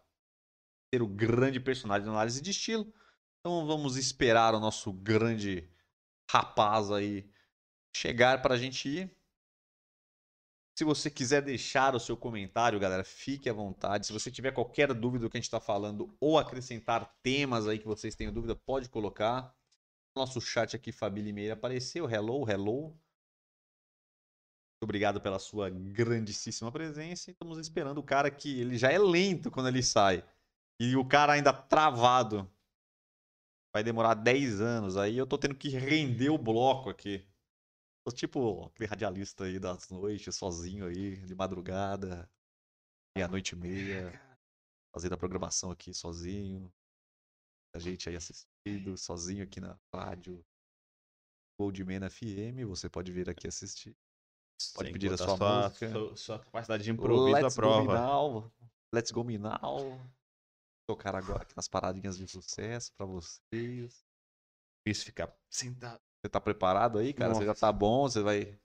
[0.94, 2.92] ser o grande personagem da análise de estilo.
[3.40, 5.68] Então vamos esperar o nosso grande
[6.30, 7.28] rapaz aí
[7.96, 9.16] chegar para a gente ir.
[10.80, 14.06] Se você quiser deixar o seu comentário, galera, fique à vontade.
[14.06, 17.78] Se você tiver qualquer dúvida do que a gente está falando ou acrescentar temas aí
[17.78, 19.54] que vocês tenham dúvida, pode colocar.
[20.16, 22.08] Nosso chat aqui, Fabi Limeira, apareceu.
[22.08, 22.84] Hello, hello.
[22.84, 22.98] Muito
[24.84, 27.30] obrigado pela sua grandíssima presença.
[27.30, 30.24] Estamos esperando o cara que ele já é lento quando ele sai.
[30.80, 32.50] E o cara ainda travado.
[33.74, 34.96] Vai demorar 10 anos.
[34.96, 37.29] Aí eu tô tendo que render o bloco aqui.
[38.04, 42.30] Tô tipo aquele radialista aí das noites, sozinho aí, de madrugada,
[43.16, 44.12] meia-noite e meia,
[44.94, 46.72] fazendo a programação aqui sozinho.
[47.74, 50.44] A gente aí assistindo, sozinho aqui na rádio
[51.60, 52.66] Goldman FM.
[52.68, 53.94] Você pode vir aqui assistir.
[54.74, 55.92] Pode que pedir a sua sua, música.
[55.92, 57.82] Sua, sua capacidade de improviso à Let's Go prova.
[57.82, 58.52] Minal.
[58.94, 60.00] Let's Go Minal.
[60.88, 64.04] Tocar agora aqui nas paradinhas de sucesso pra vocês.
[64.86, 66.00] Isso ficar sentado.
[66.22, 67.34] Você tá preparado aí, cara?
[67.34, 67.54] Você já Nossa.
[67.54, 68.02] tá bom?
[68.08, 68.58] Você vai.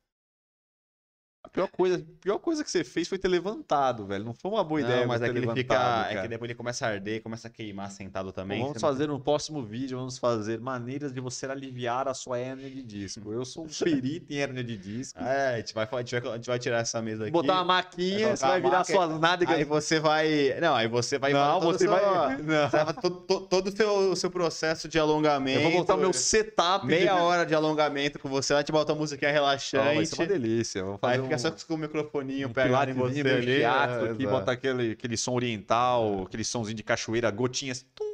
[1.46, 4.26] A pior coisa, a pior coisa que você fez foi ter levantado, velho.
[4.26, 5.02] Não foi uma boa ideia.
[5.02, 5.76] Não, mas você é que ele fica.
[5.76, 6.22] É cara.
[6.24, 8.60] que depois ele começa a arder, começa a queimar sentado também.
[8.60, 12.40] Vamos você não- fazer no próximo vídeo, vamos fazer maneiras de você aliviar a sua
[12.40, 13.32] hérnia de disco.
[13.32, 15.20] Eu sou um perito em hérnia de disco.
[15.20, 17.32] É, a gente, vai, a, gente vai, a gente vai tirar essa mesa aqui.
[17.32, 19.56] Botar uma maquinha, você vai virar suas nádegas.
[19.56, 20.60] Aí você vai.
[20.60, 21.32] Não, aí você vai.
[21.32, 22.38] Não, fazer você vai.
[22.42, 22.70] Não.
[22.70, 25.60] Você vai todo, todo, todo o seu, o seu processo de alongamento.
[25.60, 26.86] Eu vou botar o meu setup.
[26.86, 27.20] Meia de...
[27.20, 29.96] hora de alongamento com você, vai te botar uma musiquinha relaxante.
[29.96, 30.84] vai ser uma delícia.
[30.84, 33.58] Vai fazer fica só com o microfoninho um pegado em você ali.
[33.58, 37.86] teatro é, aqui, botar aquele, aquele som oriental, aquele somzinho de cachoeira, gotinhas.
[37.96, 38.06] Tum.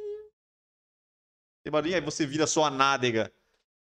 [1.64, 3.32] E, e aí você vira sua nádega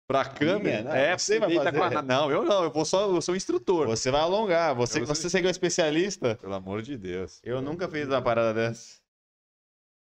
[0.07, 0.83] pra câmera.
[0.83, 1.71] Não, é, você vai fazer.
[1.71, 3.87] com a Não, eu não, eu vou só, eu sou um instrutor.
[3.87, 4.75] Você vai alongar.
[4.75, 6.35] Você, Eu- você segue um especialista.
[6.35, 7.39] Pelo amor de Deus.
[7.43, 8.99] Eu nunca fiz uma parada dessa.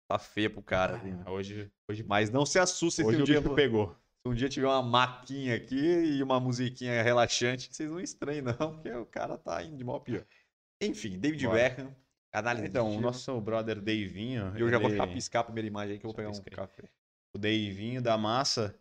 [0.08, 1.24] Tá feia pro cara, né?
[1.26, 3.96] Hoje, hoje, Mas não se assuste se hoje o dia, se pegou.
[4.26, 8.90] Um dia tiver uma maquinha aqui e uma musiquinha relaxante, vocês não estranhem, não, porque
[8.90, 10.24] o cara tá indo de mal pior.
[10.82, 11.56] Enfim, David Bora.
[11.58, 11.96] Beckham,
[12.32, 14.52] análise Então, o nosso brother Davinho.
[14.56, 16.90] Eu já vou ele- piscar a primeira imagem aí que eu vou pegar um café.
[17.34, 18.78] o Davinho da massa,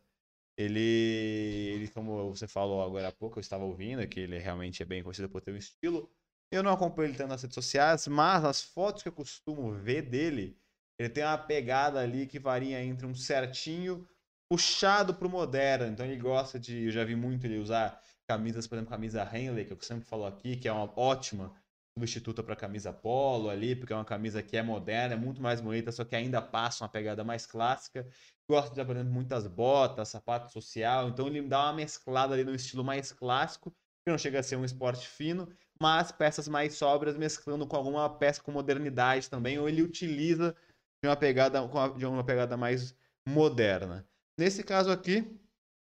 [0.57, 4.85] ele, ele, como você falou agora há pouco, eu estava ouvindo, que ele realmente é
[4.85, 6.09] bem conhecido por ter um estilo.
[6.51, 10.03] Eu não acompanho ele tanto nas redes sociais, mas as fotos que eu costumo ver
[10.03, 10.57] dele,
[10.97, 14.07] ele tem uma pegada ali que varia entre um certinho
[14.49, 15.87] puxado pro moderno.
[15.87, 19.65] Então ele gosta de, eu já vi muito ele usar camisas, por exemplo, camisa Henley,
[19.65, 21.53] que eu sempre falo aqui, que é uma ótima
[21.97, 25.61] substituta para camisa polo ali, porque é uma camisa que é moderna, é muito mais
[25.61, 28.05] bonita, só que ainda passa uma pegada mais clássica.
[28.49, 32.53] Gosta de, por exemplo, muitas botas, sapato social, então ele dá uma mesclada ali no
[32.53, 35.47] estilo mais clássico, que não chega a ser um esporte fino,
[35.81, 40.55] mas peças mais sóbrias mesclando com alguma peça com modernidade também, ou ele utiliza
[41.01, 41.59] de uma pegada,
[41.97, 42.95] de uma pegada mais
[43.27, 44.05] moderna.
[44.37, 45.39] Nesse caso aqui,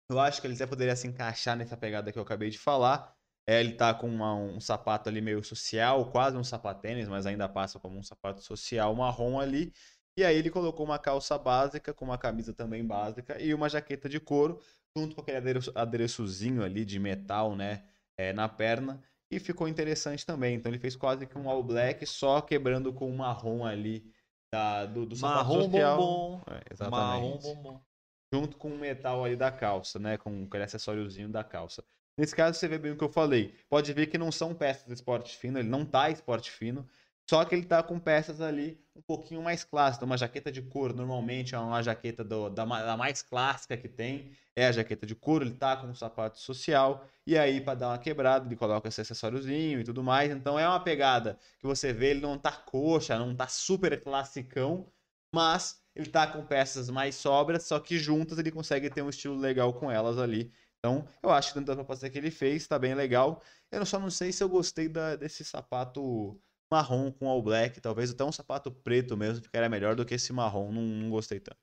[0.10, 3.15] eu acho que ele até poderia se encaixar nessa pegada que eu acabei de falar.
[3.47, 7.49] É, ele tá com uma- um sapato ali meio social, quase um sapatênis, mas ainda
[7.49, 9.73] passa como um sapato social marrom ali.
[10.17, 14.10] E aí ele colocou uma calça básica, com uma camisa também básica e uma jaqueta
[14.10, 14.62] de couro,
[14.95, 19.02] junto com aquele adereço, adereçozinho ali de metal, né, é, na perna.
[19.32, 20.56] E ficou interessante também.
[20.56, 24.12] Então ele fez quase que um all black, só quebrando com o marrom ali
[24.52, 25.97] da, do, do sapato Marrom social.
[25.97, 26.41] bombom.
[26.49, 27.88] É, exatamente Marrom bombom.
[28.34, 30.18] Junto com o metal ali da calça, né?
[30.18, 31.84] Com aquele acessóriozinho da calça.
[32.18, 33.56] Nesse caso, você vê bem o que eu falei.
[33.70, 36.86] Pode ver que não são peças de esporte fino, ele não tá esporte fino,
[37.30, 40.06] só que ele tá com peças ali um pouquinho mais clássicas.
[40.06, 44.32] Uma jaqueta de couro, normalmente é uma jaqueta do- da, da mais clássica que tem,
[44.56, 47.88] é a jaqueta de couro, ele tá com um sapato social, e aí para dar
[47.89, 50.32] uma quebrada, ele coloca esse acessóriozinho e tudo mais.
[50.32, 54.92] Então é uma pegada que você vê, ele não tá coxa, não tá super classicão,
[55.34, 59.36] mas ele tá com peças mais sóbrias, só que juntas ele consegue ter um estilo
[59.36, 60.52] legal com elas ali.
[60.80, 63.44] Então, eu acho que dentro da proposta que ele fez, tá bem legal.
[63.70, 67.82] Eu só não sei se eu gostei da- desse sapato marrom com all black.
[67.82, 70.72] Talvez até um sapato preto mesmo ficaria melhor do que esse marrom.
[70.72, 71.60] Não, não gostei tanto.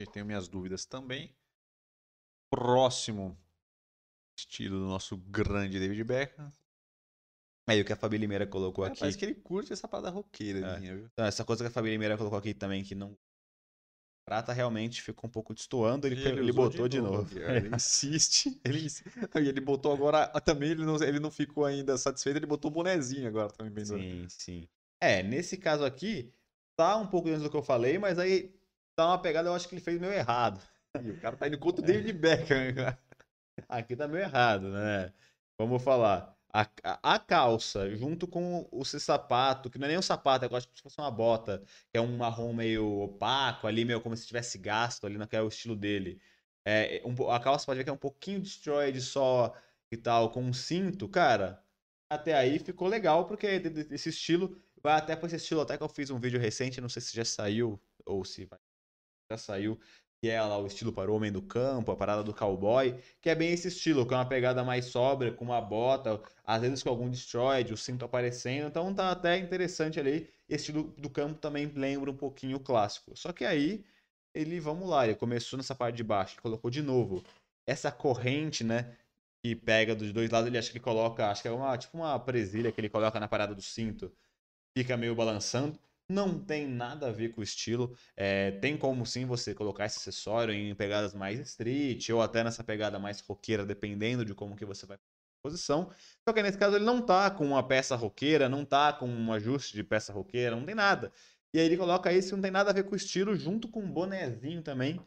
[0.00, 1.36] Eu tenho minhas dúvidas também.
[2.50, 3.38] Próximo
[4.36, 6.52] estilo do nosso grande David Beckham.
[7.68, 9.00] Aí o que a Fabi Limeira colocou É, aqui.
[9.00, 10.80] parece que ele curte essa parada roqueira, É.
[10.80, 11.06] viu?
[11.12, 13.16] Então, essa coisa que a Fabi Limeira colocou aqui também, que não.
[14.24, 17.34] Prata realmente ficou um pouco destoando, ele, ele usou botou de novo.
[17.40, 17.56] cara.
[17.56, 18.60] Ele insiste.
[18.64, 18.86] Ele, e
[19.48, 20.24] ele botou agora.
[20.34, 23.72] ah, Também ele não, ele não ficou ainda satisfeito, ele botou o bonezinho agora também
[23.72, 24.02] pendurado.
[24.02, 24.68] Sim, sim.
[25.00, 26.30] É, nesse caso aqui,
[26.76, 28.54] tá um pouco dentro do que eu falei, mas aí
[28.94, 30.60] tá uma pegada, eu acho que ele fez meio errado.
[31.02, 32.74] E o cara tá indo contra o David Beckham.
[32.74, 32.98] cara.
[33.68, 35.12] Aqui tá meio errado, né?
[35.60, 36.34] Vamos falar.
[36.50, 36.62] A,
[37.14, 40.74] a, calça, junto com o esse sapato, que não é nem um sapato, eu gosto
[40.74, 44.56] se fosse uma bota, que é um marrom meio opaco ali, meio como se tivesse
[44.58, 46.20] gasto ali, naquele estilo dele.
[46.64, 49.54] É, um a calça pode ver que é um pouquinho destroyed só
[49.90, 51.62] e tal, com um cinto, cara.
[52.10, 53.46] Até aí ficou legal, porque
[53.90, 56.88] esse estilo vai até pra esse estilo, até que eu fiz um vídeo recente, não
[56.88, 58.58] sei se já saiu ou se vai-
[59.30, 59.78] já saiu,
[60.20, 63.30] que é lá o estilo para o homem do campo, a parada do cowboy, que
[63.30, 66.82] é bem esse estilo, que é uma pegada mais sóbria, com uma bota, às vezes
[66.82, 70.28] com algum destroyed, o cinto aparecendo, então tá até interessante ali.
[70.48, 73.16] Esse estilo do campo também lembra um pouquinho o clássico.
[73.16, 73.84] Só que aí,
[74.34, 77.22] ele, vamos lá, ele começou nessa parte de baixo, colocou de novo
[77.66, 78.96] essa corrente, né,
[79.42, 82.18] que pega dos dois lados, ele acha que coloca, acho que é uma, tipo uma
[82.18, 84.10] presilha que ele coloca na parada do cinto,
[84.76, 85.78] fica meio balançando.
[86.10, 87.94] Não tem nada a ver com o estilo.
[88.16, 92.64] É, tem como sim você colocar esse acessório em pegadas mais street ou até nessa
[92.64, 94.98] pegada mais roqueira, dependendo de como que você vai
[95.42, 95.90] posição.
[96.26, 99.32] Só que nesse caso ele não tá com uma peça roqueira, não tá com um
[99.32, 101.12] ajuste de peça roqueira, não tem nada.
[101.52, 103.80] E aí ele coloca esse não tem nada a ver com o estilo, junto com
[103.82, 105.00] um bonezinho também,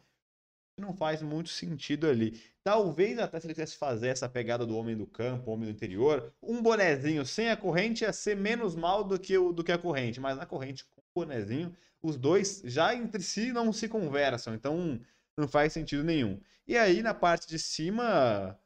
[0.78, 2.40] não faz muito sentido ali.
[2.64, 6.32] Talvez até se ele quisesse fazer essa pegada do homem do campo, homem do interior,
[6.42, 9.78] um bonezinho sem a corrente ia ser menos mal do que, o, do que a
[9.78, 14.54] corrente, mas na corrente com o bonezinho, os dois já entre si não se conversam,
[14.54, 15.00] então
[15.36, 16.40] não faz sentido nenhum.
[16.66, 18.58] E aí na parte de cima,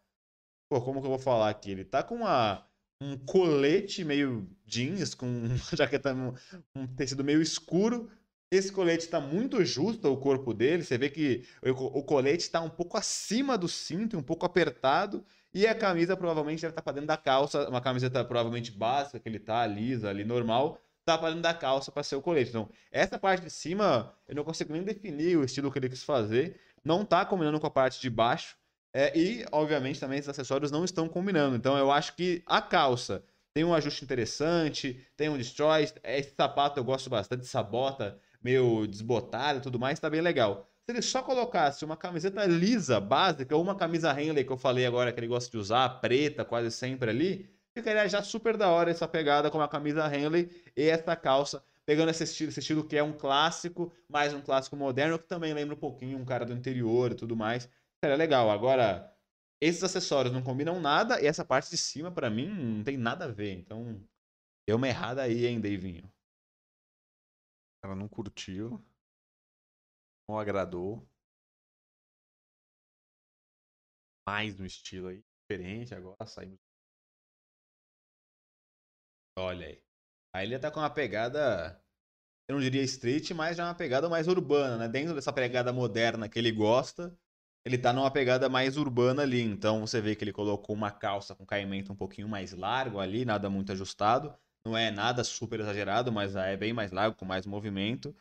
[0.68, 1.70] pô, como que eu vou falar aqui?
[1.70, 2.66] Ele tá com uma,
[3.00, 6.34] um colete meio jeans, com uma jaqueta, um,
[6.74, 8.10] um tecido meio escuro,
[8.50, 10.84] esse colete está muito justo ao corpo dele.
[10.84, 15.24] Você vê que o, colete está um pouco acima do cinto, um pouco apertado.
[15.52, 19.28] E a camisa provavelmente deve estar pra dentro da calça, uma camiseta provavelmente básica, que
[19.28, 22.50] ele tá lisa ali, normal, tá pra dentro da calça para ser o colete.
[22.50, 26.04] Então, essa parte de cima, eu não consigo nem definir o estilo que ele quis
[26.04, 26.60] fazer.
[26.84, 28.56] Não tá combinando com a parte de baixo.
[28.92, 31.56] É, e, obviamente, também esses acessórios não estão combinando.
[31.56, 35.88] Então, eu acho que a calça tem um ajuste interessante, tem um destroy.
[36.04, 40.68] Esse sapato eu gosto bastante, essa bota meio desbotada e tudo mais, tá bem legal.
[40.84, 44.86] Se ele só colocasse uma camiseta lisa, básica, ou uma camisa Henley que eu falei
[44.86, 48.90] agora que ele gosta de usar, preta, quase sempre ali, ficaria já super da hora
[48.90, 52.96] essa pegada com a camisa Henley e essa calça, pegando esse estilo, esse estilo que
[52.96, 56.52] é um clássico, mais um clássico moderno, que também lembra um pouquinho um cara do
[56.52, 57.68] interior e tudo mais.
[58.02, 58.50] Seria legal.
[58.50, 59.12] Agora,
[59.60, 63.24] esses acessórios não combinam nada e essa parte de cima, para mim, não tem nada
[63.24, 63.52] a ver.
[63.54, 64.00] Então,
[64.66, 66.10] deu uma errada aí, hein, Davinho?
[67.86, 68.84] Ela não curtiu.
[70.28, 71.08] Não agradou.
[74.28, 75.22] Mais no estilo aí.
[75.48, 76.58] Diferente agora, saímos.
[79.38, 79.82] Olha aí.
[80.34, 81.80] Aí ele tá com uma pegada.
[82.48, 84.88] Eu não diria street, mas já uma pegada mais urbana, né?
[84.88, 87.16] Dentro dessa pegada moderna que ele gosta,
[87.64, 89.42] ele tá numa pegada mais urbana ali.
[89.42, 93.24] Então você vê que ele colocou uma calça com caimento um pouquinho mais largo ali,
[93.24, 94.36] nada muito ajustado.
[94.66, 98.12] Não é nada super exagerado, mas é bem mais largo, com mais movimento.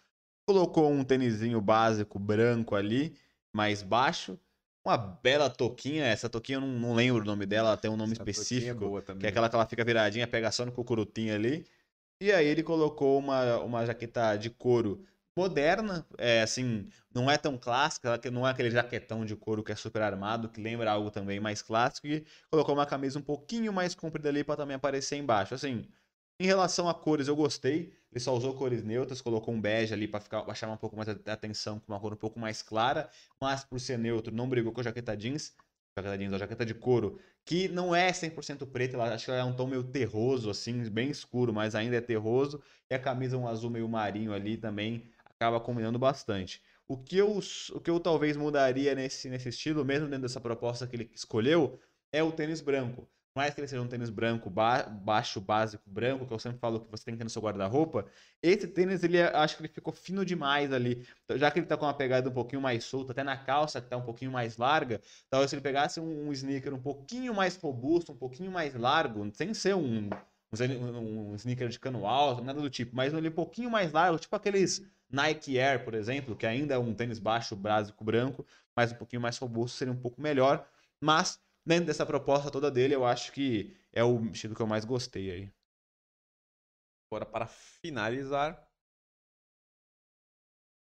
[0.47, 3.15] Colocou um tênisinho básico branco ali,
[3.51, 4.39] mais baixo.
[4.86, 6.05] Uma bela toquinha.
[6.05, 8.29] Essa toquinha eu não, não lembro o nome dela, ela tem um nome Essa é
[8.29, 9.01] específico.
[9.01, 9.21] também.
[9.21, 11.65] Que é aquela que ela fica viradinha, pega só no cucurutinho ali.
[12.21, 15.03] E aí ele colocou uma, uma jaqueta de couro
[15.36, 19.75] moderna, é assim, não é tão clássica, não é aquele jaquetão de couro que é
[19.75, 23.93] super armado, que lembra algo também mais clássico, e colocou uma camisa um pouquinho mais
[23.95, 25.53] comprida ali para também aparecer embaixo.
[25.53, 25.86] Assim,
[26.39, 27.93] em relação a cores, eu gostei.
[28.12, 30.95] Ele só usou cores neutras, colocou um bege ali para ficar pra chamar um pouco
[30.95, 33.10] mais a atenção com uma cor um pouco mais clara,
[33.41, 35.54] mas por ser neutro, não brigou com a jaqueta jeans,
[35.98, 39.41] jaqueta jeans, a jaqueta de couro, que não é 100% preta, ela acho que ela
[39.41, 43.38] é um tom meio terroso assim, bem escuro, mas ainda é terroso, e a camisa
[43.38, 46.62] um azul meio marinho ali também acaba combinando bastante.
[46.88, 47.39] O que eu,
[47.74, 51.80] o que eu talvez mudaria nesse, nesse estilo, mesmo dentro dessa proposta que ele escolheu,
[52.12, 53.10] é o tênis branco.
[53.36, 56.80] Mais que ele seja um tênis branco, ba baixo, básico, branco, que eu sempre falo
[56.80, 58.06] que você tem que ter no seu guarda-roupa,
[58.41, 61.06] esse tênis, ele acho que ele ficou fino demais ali.
[61.26, 63.82] Então, Já que ele tá com uma pegada um pouquinho mais solta, até na calça
[63.82, 67.34] que tá um pouquinho mais larga, talvez se ele pegasse um, um sneaker um pouquinho
[67.34, 70.10] mais robusto, um pouquinho mais largo, sem ser um,
[70.54, 74.17] um, um sneaker de cano alto, nada do tipo, mas ele um pouquinho mais largo,
[74.17, 78.45] tipo aqueles Nike Air, por exemplo, que ainda é um tênis baixo, básico, branco,
[78.76, 80.67] mas um pouquinho mais robusto seria um pouco melhor.
[81.00, 84.86] Mas, dentro dessa proposta toda dele, eu acho que é o estilo que eu mais
[84.86, 85.54] gostei aí.
[87.10, 88.67] Agora, para finalizar, o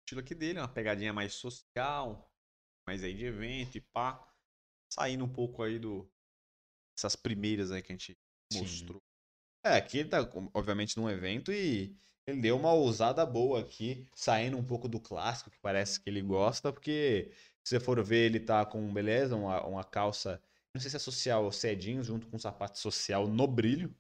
[0.05, 2.31] estilo aqui dele, uma pegadinha mais social,
[2.87, 4.25] mais aí de evento e pá.
[4.91, 6.11] Saindo um pouco aí do.
[6.97, 8.17] Essas primeiras aí que a gente
[8.53, 8.61] Sim.
[8.61, 9.03] mostrou.
[9.65, 10.19] É, aqui ele tá,
[10.55, 15.51] obviamente, num evento e ele deu uma ousada boa aqui, saindo um pouco do clássico,
[15.51, 17.31] que parece que ele gosta, porque
[17.65, 20.43] se você for ver, ele tá com, beleza, uma, uma calça,
[20.75, 23.47] não sei se é social ou se é jeans, junto com um sapato social no
[23.47, 23.95] brilho,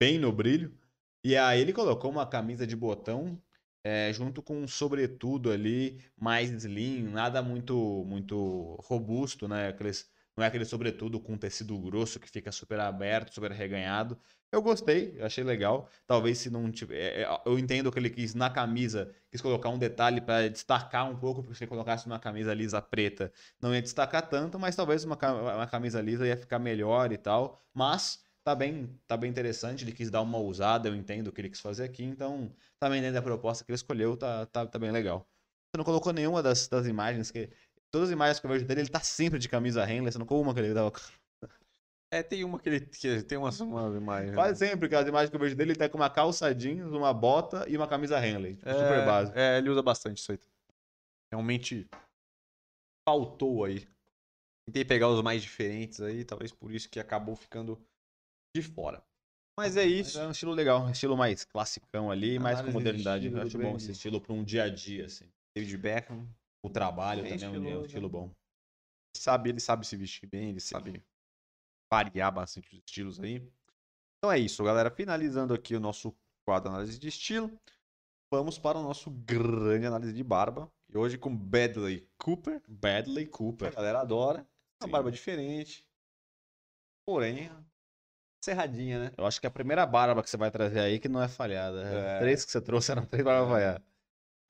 [0.00, 0.76] bem no brilho.
[1.24, 3.40] E aí ele colocou uma camisa de botão
[3.84, 9.68] é, junto com um sobretudo ali, mais slim, nada muito muito robusto, né?
[9.68, 14.16] Aqueles, não é aquele sobretudo com tecido grosso que fica super aberto, super reganhado.
[14.52, 15.90] Eu gostei, achei legal.
[16.06, 16.96] Talvez se não tiver.
[16.96, 21.10] é, é, Eu entendo que ele quis na camisa, quis colocar um detalhe para destacar
[21.10, 24.76] um pouco, porque se ele colocasse uma camisa lisa preta, não ia destacar tanto, mas
[24.76, 27.60] talvez uma, uma camisa lisa ia ficar melhor e tal.
[27.74, 29.82] Mas tá bem, tá bem interessante.
[29.82, 33.00] Ele quis dar uma ousada, eu entendo o que ele quis fazer aqui, então também
[33.00, 35.28] dentro da proposta que ele escolheu, tá, tá, tá bem legal.
[35.70, 37.50] Você não colocou nenhuma das, das imagens que.
[37.90, 40.26] Todas as imagens que eu vejo dele, ele tá sempre de camisa Henley, você não
[40.26, 40.92] colocou uma que ele tava.
[42.10, 44.34] É, tem uma que ele que tem umas, umas imagens.
[44.34, 46.90] Quase sempre, que as imagens que eu vejo dele, ele tá com uma calça jeans,
[46.90, 48.56] uma bota e uma camisa Henley.
[48.56, 49.38] Tipo, super básico.
[49.38, 50.38] É, ele usa bastante isso aí.
[51.30, 51.86] Realmente
[53.06, 53.86] faltou aí.
[54.66, 57.78] Tentei pegar os mais diferentes aí, talvez por isso que acabou ficando
[58.56, 59.02] de fora.
[59.58, 60.20] Mas é Mas isso.
[60.20, 63.26] é um estilo legal, um estilo mais classicão ali, mais com modernidade.
[63.26, 65.28] Eu acho bom esse estilo pra um dia a dia, assim.
[65.54, 66.28] David Beckham.
[66.62, 68.34] O trabalho Bem também é um- é um estiloso, estilo bom.
[69.16, 71.02] sabe, ele sabe se vestir bem, ele sabe
[71.92, 73.36] variar bastante os estilos aí.
[74.18, 74.90] Então é isso, galera.
[74.90, 77.56] Finalizando aqui o nosso quadro análise de estilo,
[78.32, 80.70] vamos para o nosso grande análise de barba.
[80.88, 82.60] E hoje com Badley Cooper.
[82.66, 83.74] Badley que A Cooper.
[83.74, 84.40] galera adora.
[84.80, 84.90] Uma Sim.
[84.90, 85.86] barba diferente.
[87.06, 87.50] Porém,
[88.44, 89.14] serradinha, né?
[89.16, 91.28] Eu acho que é a primeira barba que você vai trazer aí que não é
[91.28, 91.82] falhada.
[91.82, 92.18] É.
[92.18, 93.82] Três que você trouxe eram três barbas falhadas.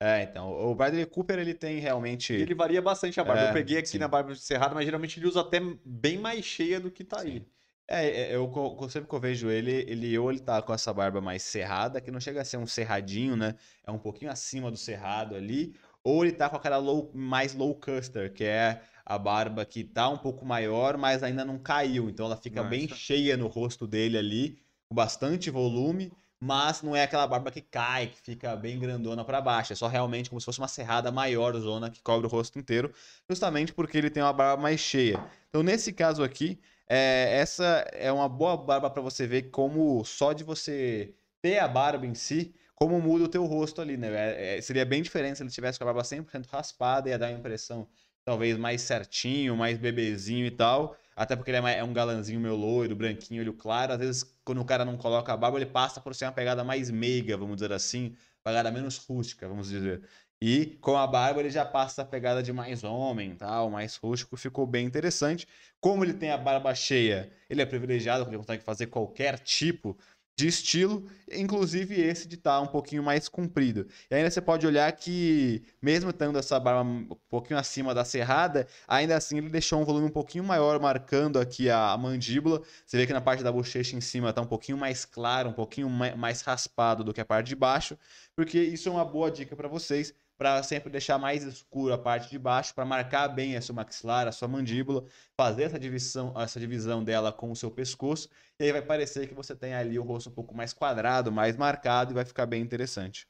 [0.01, 2.31] É, então, o Bradley Cooper, ele tem realmente...
[2.31, 3.43] Ele varia bastante a barba.
[3.43, 3.97] É, eu peguei aqui sim.
[3.97, 7.39] na barba cerrada, mas geralmente ele usa até bem mais cheia do que tá aí.
[7.39, 7.45] Sim.
[7.91, 8.53] É, é, eu
[8.87, 12.11] sempre que eu vejo ele, ele ou ele tá com essa barba mais cerrada, que
[12.11, 13.55] não chega a ser um cerradinho, né?
[13.83, 17.73] É um pouquinho acima do cerrado ali, ou ele tá com aquela low, mais low
[17.73, 22.27] custer, que é a barba que tá um pouco maior, mas ainda não caiu, então
[22.27, 22.95] ela fica bem Nossa.
[22.95, 28.07] cheia no rosto dele ali, com bastante volume, mas não é aquela barba que cai,
[28.07, 31.53] que fica bem grandona pra baixo, é só realmente como se fosse uma cerrada maior
[31.57, 32.93] zona que cobre o rosto inteiro,
[33.29, 35.21] justamente porque ele tem uma barba mais cheia.
[35.49, 40.31] Então, nesse caso aqui, é, essa é uma boa barba para você ver como só
[40.33, 44.07] de você ter a barba em si, como muda o teu rosto ali, né?
[44.07, 47.27] É- é- seria bem diferente se ele tivesse com a barba 100% raspada, ia dar
[47.27, 47.87] a impressão
[48.23, 50.95] talvez mais certinho, mais bebezinho e tal.
[51.19, 53.91] Até porque ele é, é um galanzinho meu loiro, branquinho, olho claro.
[53.91, 56.63] Às vezes, quando o cara não coloca a barba, ele passa por ser uma pegada
[56.63, 60.01] mais meiga, vamos dizer assim, pegada menos rústica, vamos dizer.
[60.41, 64.37] E com a barba ele já passa a pegada de mais homem, tal, mais rústico,
[64.37, 65.45] ficou bem interessante.
[65.81, 69.97] Como ele tem a barba cheia, ele é privilegiado, ele consegue fazer qualquer tipo
[70.39, 73.85] de estilo, inclusive esse de estar um pouquinho mais comprido.
[74.09, 78.65] E ainda você pode olhar que, mesmo tendo essa barba um pouquinho acima da cerrada,
[78.87, 82.61] ainda assim ele deixou um volume um pouquinho maior, marcando aqui a, mandíbula.
[82.85, 85.53] Você vê que na parte da bochecha em cima está um pouquinho mais claro, um
[85.53, 87.97] pouquinho mai- mais raspado do que a parte de baixo,
[88.33, 92.29] porque isso é uma boa dica para vocês, para sempre deixar mais escuro a parte
[92.29, 95.03] de baixo, para marcar bem a sua maxilar, a sua mandíbula,
[95.35, 99.33] fazer essa divisão, essa divisão dela com o seu pescoço, e aí vai parecer que
[99.33, 102.61] você tem ali o rosto um pouco mais quadrado, mais marcado, e vai ficar bem
[102.61, 103.27] interessante.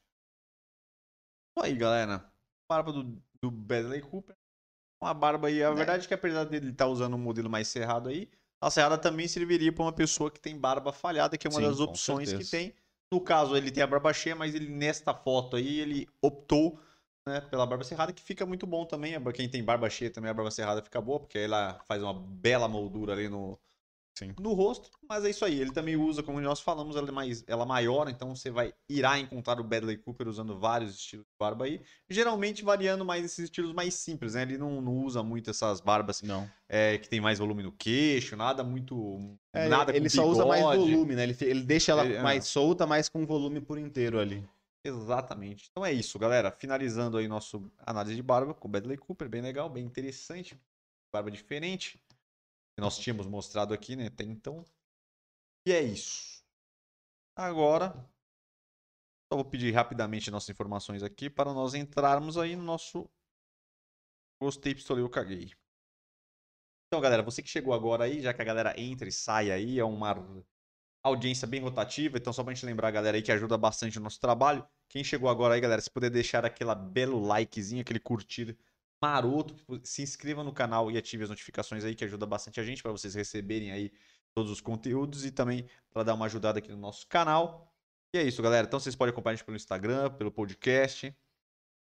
[1.50, 2.32] Isso aí, galera.
[2.70, 4.36] Barba do, do Bradley Cooper.
[5.02, 5.64] Uma barba aí.
[5.64, 8.30] A verdade é que apesar dele estar usando um modelo mais cerrado aí,
[8.62, 11.66] a cerrada também serviria para uma pessoa que tem barba falhada, que é uma Sim,
[11.66, 12.50] das opções que certeza.
[12.56, 12.74] tem.
[13.12, 16.78] No caso, ele tem a barba cheia, mas ele nesta foto aí, ele optou
[17.26, 19.20] né, pela barba cerrada, que fica muito bom também.
[19.20, 22.02] Pra Quem tem barba cheia também, a barba cerrada fica boa, porque aí ela faz
[22.02, 23.58] uma bela moldura ali no,
[24.20, 24.34] Sim.
[24.38, 24.90] no rosto.
[25.08, 25.60] Mas é isso aí.
[25.60, 28.72] Ele também usa, como nós falamos, ela é mais ela é maior, então você vai
[28.88, 31.80] irá encontrar o Bradley Cooper usando vários estilos de barba aí.
[32.08, 34.42] Geralmente variando mais esses estilos mais simples, né?
[34.42, 36.48] Ele não, não usa muito essas barbas Não.
[36.68, 39.36] é, que tem mais volume no queixo, nada muito.
[39.52, 41.24] É, nada ele só usa mais volume, né?
[41.24, 42.22] Ele, ele deixa ela é.
[42.22, 44.46] mais solta, mas com volume por inteiro ali.
[44.84, 45.68] Exatamente.
[45.70, 46.50] Então é isso, galera.
[46.50, 50.58] Finalizando aí nosso análise de barba com o Bradley Cooper, bem legal, bem interessante.
[51.12, 51.98] Barba diferente.
[52.74, 54.06] Que nós tínhamos mostrado aqui, né?
[54.06, 54.64] Até então.
[55.66, 56.42] E é isso.
[57.36, 57.92] Agora,
[59.32, 63.08] só vou pedir rapidamente nossas informações aqui para nós entrarmos aí no nosso
[64.42, 65.52] Gostei, pistolei, eu caguei.
[66.86, 69.78] Então, galera, você que chegou agora aí, já que a galera entra e sai aí,
[69.78, 70.14] é uma
[71.02, 74.20] audiência bem rotativa, então só pra gente lembrar galera aí que ajuda bastante o nosso
[74.20, 74.66] trabalho.
[74.88, 78.56] Quem chegou agora aí, galera, se puder deixar aquele belo likezinho, aquele curtir
[79.00, 82.82] maroto, se inscreva no canal e ative as notificações aí, que ajuda bastante a gente
[82.82, 83.90] para vocês receberem aí
[84.34, 87.74] todos os conteúdos e também para dar uma ajudada aqui no nosso canal.
[88.12, 88.66] E é isso, galera.
[88.66, 91.16] Então vocês podem acompanhar a gente pelo Instagram, pelo podcast.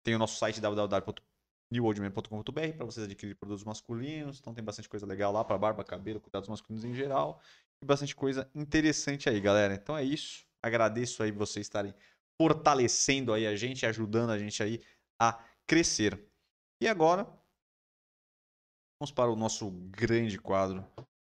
[0.03, 4.39] Tem o nosso site www.newoldman.com.br para vocês adquirirem produtos masculinos.
[4.39, 7.41] Então tem bastante coisa legal lá para barba, cabelo, cuidados masculinos em geral.
[7.83, 9.75] E bastante coisa interessante aí, galera.
[9.75, 10.47] Então é isso.
[10.63, 11.95] Agradeço aí vocês estarem
[12.41, 14.83] fortalecendo aí a gente, ajudando a gente aí
[15.21, 16.19] a crescer.
[16.81, 17.25] E agora,
[19.01, 20.85] vamos para o nosso grande quadro.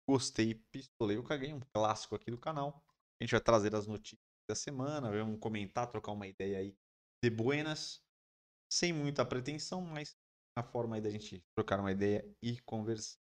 [0.08, 2.82] Gostei, pistolei, eu caguei, um clássico aqui do canal.
[3.20, 6.76] A gente vai trazer as notícias da semana, vamos comentar, trocar uma ideia aí
[7.22, 8.02] de buenas,
[8.70, 10.16] sem muita pretensão, mas
[10.58, 13.18] a forma aí da gente trocar uma ideia e conversar.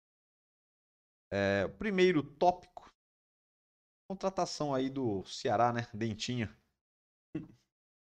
[1.32, 2.93] É, o primeiro tópico,
[4.08, 5.86] contratação aí do Ceará, né?
[5.92, 6.48] Dentinho.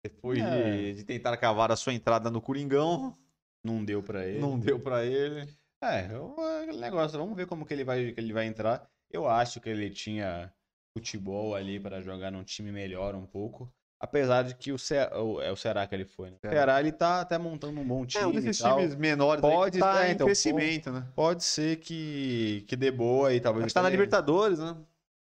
[0.04, 0.70] Depois É.
[0.92, 3.16] de, de tentar cavar a sua entrada no Coringão,
[3.64, 4.38] Não deu pra ele.
[4.38, 5.48] não deu pra ele.
[5.82, 8.88] É, eu- aquele negócio, vamos ver como que ele vai, que ele vai entrar.
[9.10, 10.52] Eu acho que ele tinha
[10.96, 13.72] futebol ali para jogar num time melhor um pouco.
[13.98, 14.94] Apesar de que o, Ce...
[14.94, 15.10] é
[15.50, 16.36] o Ceará que ele foi, né?
[16.44, 16.78] O Ceará.
[16.80, 20.06] Ele tá até montando um bom time É, um desses times menores aí Pode- tá
[20.06, 21.06] é, em então, crescimento, né?
[21.14, 24.76] Pode ser que, que dê boa e talvez que tá na Libertadores, né?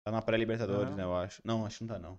[0.04, 1.40] Tá na pré-Libertadores, né, eu acho.
[1.44, 2.18] Não, acho que não tá, não.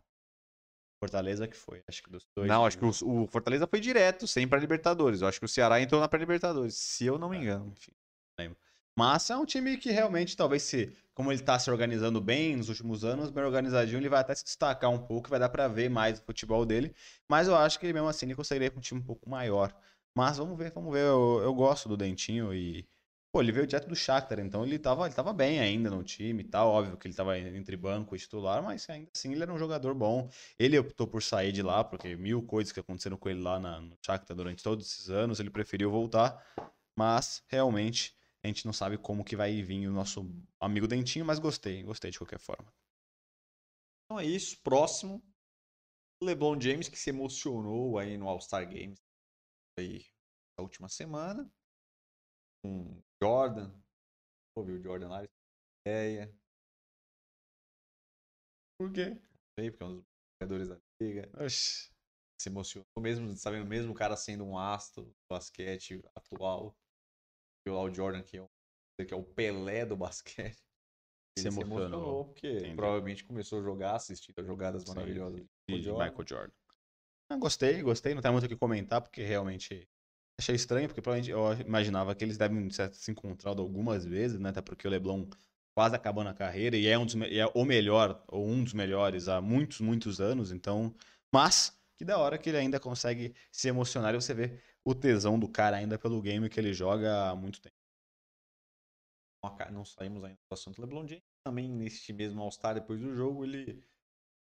[1.00, 2.48] Fortaleza que foi, acho que dos dois.
[2.48, 5.22] Não, acho que o, o Fortaleza foi direto, sem pra Libertadores.
[5.22, 7.72] Eu acho que o Ceará entrou na pré-Libertadores, se eu não me engano.
[7.72, 8.58] Enfim, não lembro.
[8.98, 12.70] Mas é um time que realmente, talvez se, como ele tá se organizando bem nos
[12.70, 15.90] últimos anos, bem organizadinho, ele vai até se destacar um pouco, vai dar pra ver
[15.90, 16.96] mais o futebol dele.
[17.30, 19.76] Mas eu acho que ele mesmo assim ele conseguiria com um time um pouco maior.
[20.18, 21.04] Mas vamos ver, vamos ver.
[21.04, 22.88] Eu, eu gosto do Dentinho e
[23.36, 26.42] Pô, ele veio direto do Shakhtar, então ele tava, ele tava bem ainda no time
[26.42, 26.70] e tal.
[26.70, 29.94] Óbvio que ele tava entre banco e titular, mas ainda assim ele era um jogador
[29.94, 30.30] bom.
[30.58, 33.82] Ele optou por sair de lá, porque mil coisas que aconteceram com ele lá na,
[33.82, 36.42] no Shakhtar durante todos esses anos, ele preferiu voltar.
[36.98, 41.38] Mas, realmente, a gente não sabe como que vai vir o nosso amigo Dentinho, mas
[41.38, 42.74] gostei, gostei de qualquer forma.
[44.06, 44.58] Então é isso.
[44.62, 45.22] Próximo,
[46.24, 48.98] LeBron James, que se emocionou aí no All-Star Games
[49.78, 50.06] aí,
[50.58, 51.52] na última semana.
[52.66, 53.72] Com Jordan.
[54.58, 55.24] Ouviu o Jordan lá?
[55.86, 56.36] Ideia.
[58.80, 59.10] Por quê?
[59.12, 59.20] Não
[59.60, 60.06] sei, porque é um dos
[60.42, 61.30] jogadores da liga.
[61.46, 61.92] Oxi.
[62.42, 66.76] Se emocionou, mesmo sabendo, mesmo o cara sendo um astro do basquete atual.
[67.66, 68.48] Viu lá o Jordan, que é, um,
[69.08, 70.58] que é o Pelé do basquete.
[71.38, 71.88] Se Ele se emocionou.
[71.88, 72.76] emocionou, porque Entendi.
[72.76, 76.06] provavelmente começou a jogar, assistindo as jogadas Sim, maravilhosas do de Jordan.
[76.10, 76.54] Michael Jordan.
[77.30, 78.16] Ah, gostei, gostei.
[78.16, 79.88] Não tem muito o que comentar, porque realmente
[80.40, 84.50] achei estranho, porque provavelmente eu imaginava que eles devem ter se encontrado algumas vezes, né?
[84.50, 85.28] Até porque o LeBron
[85.76, 89.28] quase acabando a carreira e é, um dos, é o melhor, ou um dos melhores
[89.28, 90.52] há muitos, muitos anos.
[90.52, 90.96] Então,
[91.34, 95.38] mas que da hora que ele ainda consegue se emocionar e você vê o tesão
[95.40, 97.76] do cara ainda pelo game que ele joga há muito tempo.
[99.72, 101.24] não saímos ainda do assunto LeBron James.
[101.44, 103.84] Também neste mesmo All-Star, depois do jogo, ele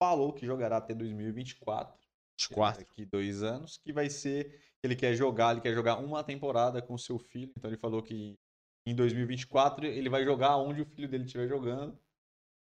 [0.02, 2.09] falou que jogará até 2024.
[2.52, 2.86] É Quatro.
[2.86, 4.62] Daqui dois anos, que vai ser.
[4.82, 7.52] Ele quer jogar, ele quer jogar uma temporada com seu filho.
[7.58, 8.38] Então ele falou que
[8.86, 12.00] em 2024 ele vai jogar onde o filho dele estiver jogando,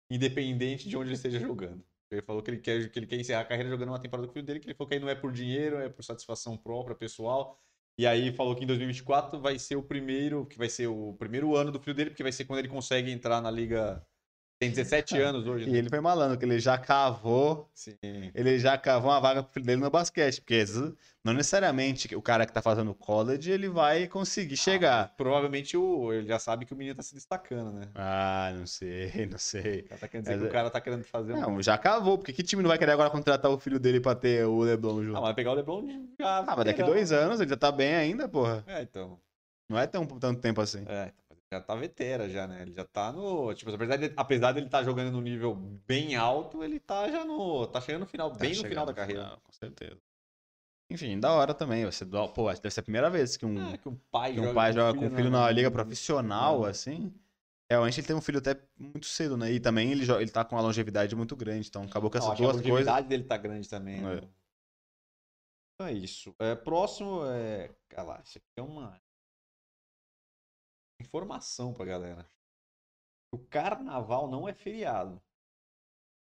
[0.10, 1.84] independente de onde ele esteja jogando.
[2.12, 4.32] Ele falou que ele quer, que ele quer encerrar a carreira jogando uma temporada com
[4.32, 6.58] o filho dele, que ele falou que aí não é por dinheiro, é por satisfação
[6.58, 7.58] própria, pessoal.
[7.98, 11.56] E aí falou que em 2024 vai ser o primeiro, que vai ser o primeiro
[11.56, 14.06] ano do filho dele, porque vai ser quando ele consegue entrar na liga.
[14.62, 15.80] Tem 17 anos hoje, E né?
[15.80, 17.98] ele foi malandro, que ele já cavou Sim.
[18.04, 20.64] ele já cavou uma vaga pro filho dele no basquete, porque
[21.24, 25.16] não necessariamente o cara que tá fazendo college ele vai conseguir chegar.
[25.18, 27.88] Provavelmente o, ele já sabe que o menino tá se destacando, né?
[27.96, 29.80] Ah, não sei, não sei.
[29.80, 31.42] O cara tá querendo dizer que é- o cara tá querendo fazer um.
[31.42, 34.14] Não, já cavou, porque que time não vai querer agora contratar o filho dele pra
[34.14, 35.18] ter o LeBron junto?
[35.18, 35.88] Ah, mas vai pegar o Lebron
[36.20, 36.38] já.
[36.38, 38.64] Ah, mas daqui dois anos ele já tá bem ainda, porra.
[38.68, 39.20] É, então.
[39.68, 40.84] Não é tão tanto tempo assim.
[40.88, 41.12] É,
[41.52, 42.62] já tá vetera já, né?
[42.62, 43.54] Ele já tá no.
[43.54, 47.68] Tipo, apesar dele, apesar dele tá jogando num nível bem alto, ele tá já no.
[47.68, 49.24] Tá chegando no final, Tá bem no final da carreira.
[49.24, 49.98] final, com certeza.
[50.90, 51.86] Enfim, da hora também.
[52.06, 54.44] Do- pô, deve ser a primeira vez que um, É, que um pai que um
[54.44, 56.70] joga pai joga com um filho na liga na- profissional, É.
[56.70, 57.14] assim.
[57.70, 59.50] Realmente ele tem um filho até muito cedo, né?
[59.52, 61.68] E também ele, ele tá com uma longevidade muito grande.
[61.70, 62.70] Então acabou que Não, essas a duas coisas.
[62.70, 64.00] longevidade dele tá grande também.
[64.00, 64.02] É.
[64.22, 64.22] né?
[65.76, 66.36] Então é isso.
[66.40, 67.70] É, próximo é.
[67.90, 69.00] Cara, lá, isso aqui é uma
[71.02, 72.30] informação pra galera.
[73.34, 75.22] O carnaval não é feriado.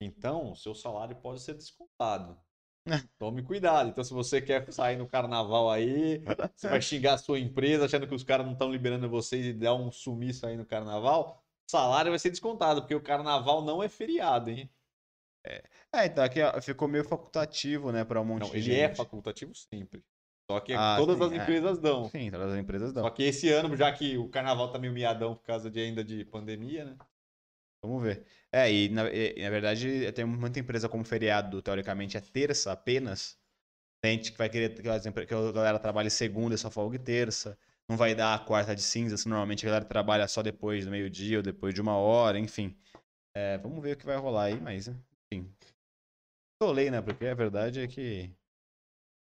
[0.01, 2.39] Então, o seu salário pode ser descontado.
[3.19, 3.89] Tome cuidado.
[3.89, 6.19] Então, se você quer sair no carnaval aí,
[6.55, 9.53] você vai xingar a sua empresa achando que os caras não estão liberando vocês e
[9.53, 13.83] dar um sumiço aí no carnaval, o salário vai ser descontado, porque o carnaval não
[13.83, 14.71] é feriado, hein?
[15.93, 18.81] É, então aqui ó, ficou meio facultativo, né, pra um monte Não, de ele gente.
[18.81, 20.03] é facultativo sempre.
[20.51, 21.37] Só que Ah, todas sim, as é.
[21.37, 22.05] empresas dão.
[22.05, 23.05] Sim, todas as empresas dão.
[23.05, 26.05] Só que esse ano, já que o carnaval tá meio miadão por causa de ainda
[26.05, 26.97] de pandemia, né?
[27.83, 28.25] Vamos ver.
[28.51, 33.39] É, e na, e, na verdade tem muita empresa como feriado, teoricamente, é terça apenas.
[34.03, 36.99] Tem gente que vai querer que, as que a galera trabalhe segunda e só folgue
[36.99, 37.59] terça.
[37.89, 40.91] Não vai dar a quarta de cinza, se normalmente a galera trabalha só depois do
[40.91, 42.77] meio-dia ou depois de uma hora, enfim.
[43.37, 45.51] É, vamos ver o que vai rolar aí, mas, enfim.
[46.53, 47.03] Pistolei, né?
[47.03, 48.31] Porque a verdade é que.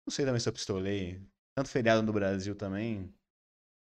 [0.06, 1.22] Não sei também se eu pistolei.
[1.56, 3.14] Tanto feriado no Brasil também.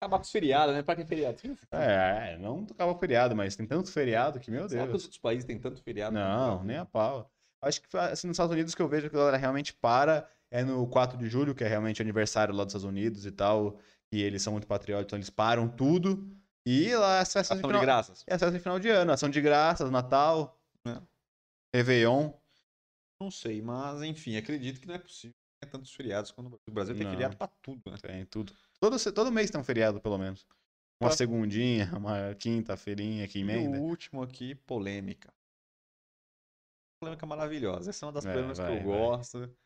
[0.01, 0.83] Acabar com os feriados, né?
[0.83, 1.39] Pra que feriado?
[1.71, 5.03] É, não tocava feriado, mas tem tanto feriado que, meu Será que Deus.
[5.03, 6.13] os outros países têm tanto feriado?
[6.15, 7.31] Não, nem a pau.
[7.63, 10.65] Acho que assim, nos Estados Unidos que eu vejo que a galera realmente para é
[10.65, 13.79] no 4 de julho, que é realmente o aniversário lá dos Estados Unidos e tal.
[14.13, 16.29] E eles são muito patrióticos, então eles param tudo.
[16.67, 18.25] E lá as festas de Ação de final, graças.
[18.27, 21.01] é as festas de final de ano, ação de graças, Natal, É.
[21.75, 22.33] Réveillon.
[23.21, 25.33] Não sei, mas enfim, acredito que não é possível
[25.67, 26.95] tantos feriados quando o Brasil.
[26.95, 27.13] O tem Não.
[27.13, 27.97] feriado pra tudo, né?
[28.01, 28.53] Tem tudo.
[28.81, 30.47] Todo, todo mês tem um feriado, pelo menos.
[31.01, 31.17] Uma Tá.
[31.17, 33.77] segundinha, uma quinta-feirinha que emenda.
[33.77, 35.33] E o último aqui, polêmica.
[37.01, 37.91] Polêmica maravilhosa.
[37.91, 38.99] Essa é uma das Vai, polêmicas vai, que eu vai.
[38.99, 39.57] gosto.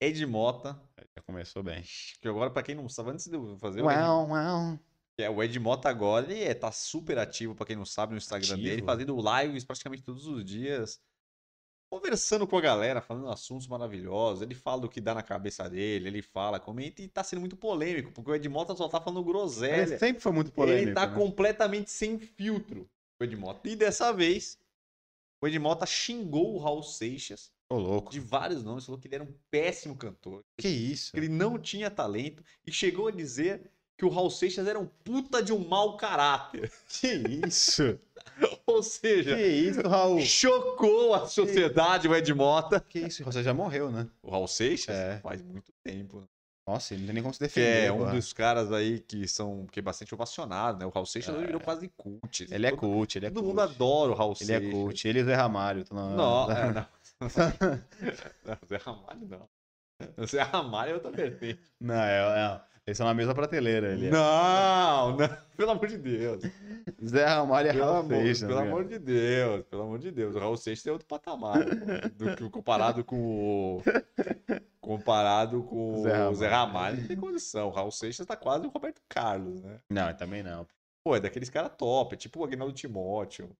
[0.00, 0.80] Ed Mota,
[1.16, 1.82] Já começou bem.
[2.20, 4.78] que agora, pra quem não sabe, antes de eu fazer o Ed Uau, uau.
[5.18, 8.18] É, o Ed Mota agora, ele é, tá super ativo, pra quem não sabe, no
[8.18, 8.86] Instagram dele, Ativo.
[8.86, 11.00] fazendo lives praticamente todos os dias,
[11.90, 14.42] conversando com a galera, falando assuntos maravilhosos.
[14.42, 17.56] Ele fala do que dá na cabeça dele, ele fala, comenta, e tá sendo muito
[17.56, 19.82] polêmico, porque o Ed Mota só tá falando groselha.
[19.82, 20.88] Ele sempre foi muito polêmico.
[20.88, 21.14] ele tá né?
[21.14, 22.88] completamente sem filtro,
[23.20, 23.68] o Ed Mota.
[23.68, 24.58] E dessa vez,
[25.42, 28.10] o Ed Mota xingou o Raul Seixas louco.
[28.10, 31.12] de vários nomes, falou que ele era um péssimo cantor, Que isso?
[31.12, 34.86] que ele não tinha talento, e chegou a dizer que o Raul Seixas era um
[34.86, 36.70] puta de um mau caráter.
[36.88, 37.14] Que
[37.46, 37.98] isso?
[38.66, 40.20] Ou seja, Que isso, Raul?
[40.20, 42.80] chocou a sociedade o Ed Mota.
[42.80, 43.24] Que isso?
[43.24, 44.06] Você já morreu, né?
[44.22, 45.18] O Raul Seixas É.
[45.20, 46.28] faz muito tempo.
[46.66, 47.86] Nossa, ele não tem nem como se Que defender.
[47.86, 48.12] é um porra.
[48.12, 50.84] dos caras aí que são que é bastante ovacionado, né?
[50.84, 51.38] O Raul Seixas É.
[51.38, 52.46] virou quase cult.
[52.50, 53.48] Ele é todo, cult, ele é Todo cult.
[53.48, 54.74] mundo adora o Raul Ele é Seixas.
[54.74, 55.08] cult.
[55.08, 55.84] Ele e o Zé Ramalho.
[55.90, 56.10] Na...
[56.10, 56.86] Não, é, não.
[58.44, 58.58] não.
[58.68, 59.48] Zé Ramalho não.
[60.26, 61.58] Zé Ramalho é outra vertente.
[61.80, 63.92] Não, é, é, eles são na mesma prateleira.
[63.92, 64.10] Ele é.
[64.10, 65.28] Não, não.
[65.58, 66.42] Pelo amor de Deus.
[67.04, 68.48] Zé Ramalho e Pelo, Raul amor, Seixas.
[68.48, 69.64] pelo né, amor de Deus.
[69.66, 70.34] Pelo amor de Deus.
[70.34, 71.64] O Raul Seixas é outro patamar.
[72.16, 73.82] Do que comparado com o.
[74.80, 76.72] Comparado com Zé o Zé Ramalho.
[76.72, 77.68] Ramalho, não tem condição.
[77.68, 79.80] O Raul Seixas tá quase o Roberto Carlos, né?
[79.90, 80.66] Não, também não.
[81.04, 83.50] Pô, é daqueles caras top, é tipo o Agnaldo Timóteo.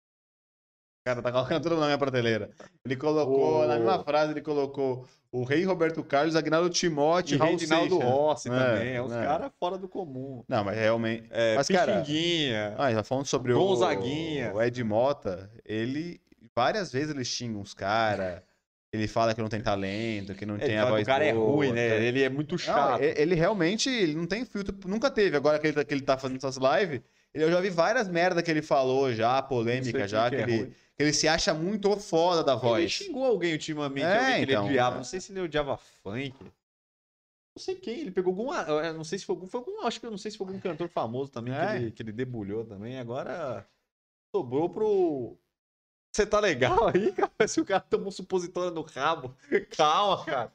[1.08, 2.50] O cara tá colocando tudo na minha prateleira.
[2.84, 3.66] Ele colocou, Ô.
[3.66, 8.10] na mesma frase, ele colocou o rei Roberto Carlos, Agnaldo Timóteo E Raul Reginaldo Seixas.
[8.10, 8.92] Rossi É, também.
[8.96, 9.24] É uns é.
[9.24, 10.44] caras fora do comum.
[10.46, 11.26] Não, mas realmente...
[11.30, 12.04] É, Mas, cara.
[12.76, 14.52] Ah, já falando sobre o, Gonzaguinha.
[14.54, 16.20] o Ed Mota, ele...
[16.54, 18.42] Várias vezes ele xinga uns caras,
[18.92, 21.24] ele fala que não tem talento, que não Ele tem a que voz o cara
[21.24, 21.88] é boa, ruim, né?
[21.88, 21.94] tá?
[21.96, 23.00] Ele é muito Não, chato.
[23.02, 25.36] e- ele realmente ele não tem filtro, nunca teve.
[25.36, 27.00] Agora que ele, tá- que ele tá fazendo essas lives,
[27.32, 30.44] eu já vi várias merda que ele falou já, Não polêmica já, que que, é
[30.44, 30.72] ele, ruim.
[30.98, 32.90] Ele se acha muito foda da Ele voz.
[32.90, 34.94] xingou alguém ultimamente, É, alguém que ele então, odiava.
[34.94, 34.98] é.
[34.98, 36.34] Não sei se ele odiava funk.
[36.42, 38.52] Não sei quem, ele pegou algum.
[38.54, 39.46] eu Não sei se foi algum.
[39.46, 41.66] Foi algum acho que eu não sei se foi algum cantor famoso também É.
[41.70, 42.98] que, ele, que ele debulhou também.
[42.98, 43.66] Agora
[44.34, 45.36] sobrou pro.
[46.14, 47.30] Você tá legal aí, cara?
[47.36, 49.36] Parece que o cara tomou um supositório no rabo.
[49.76, 50.52] Calma, cara.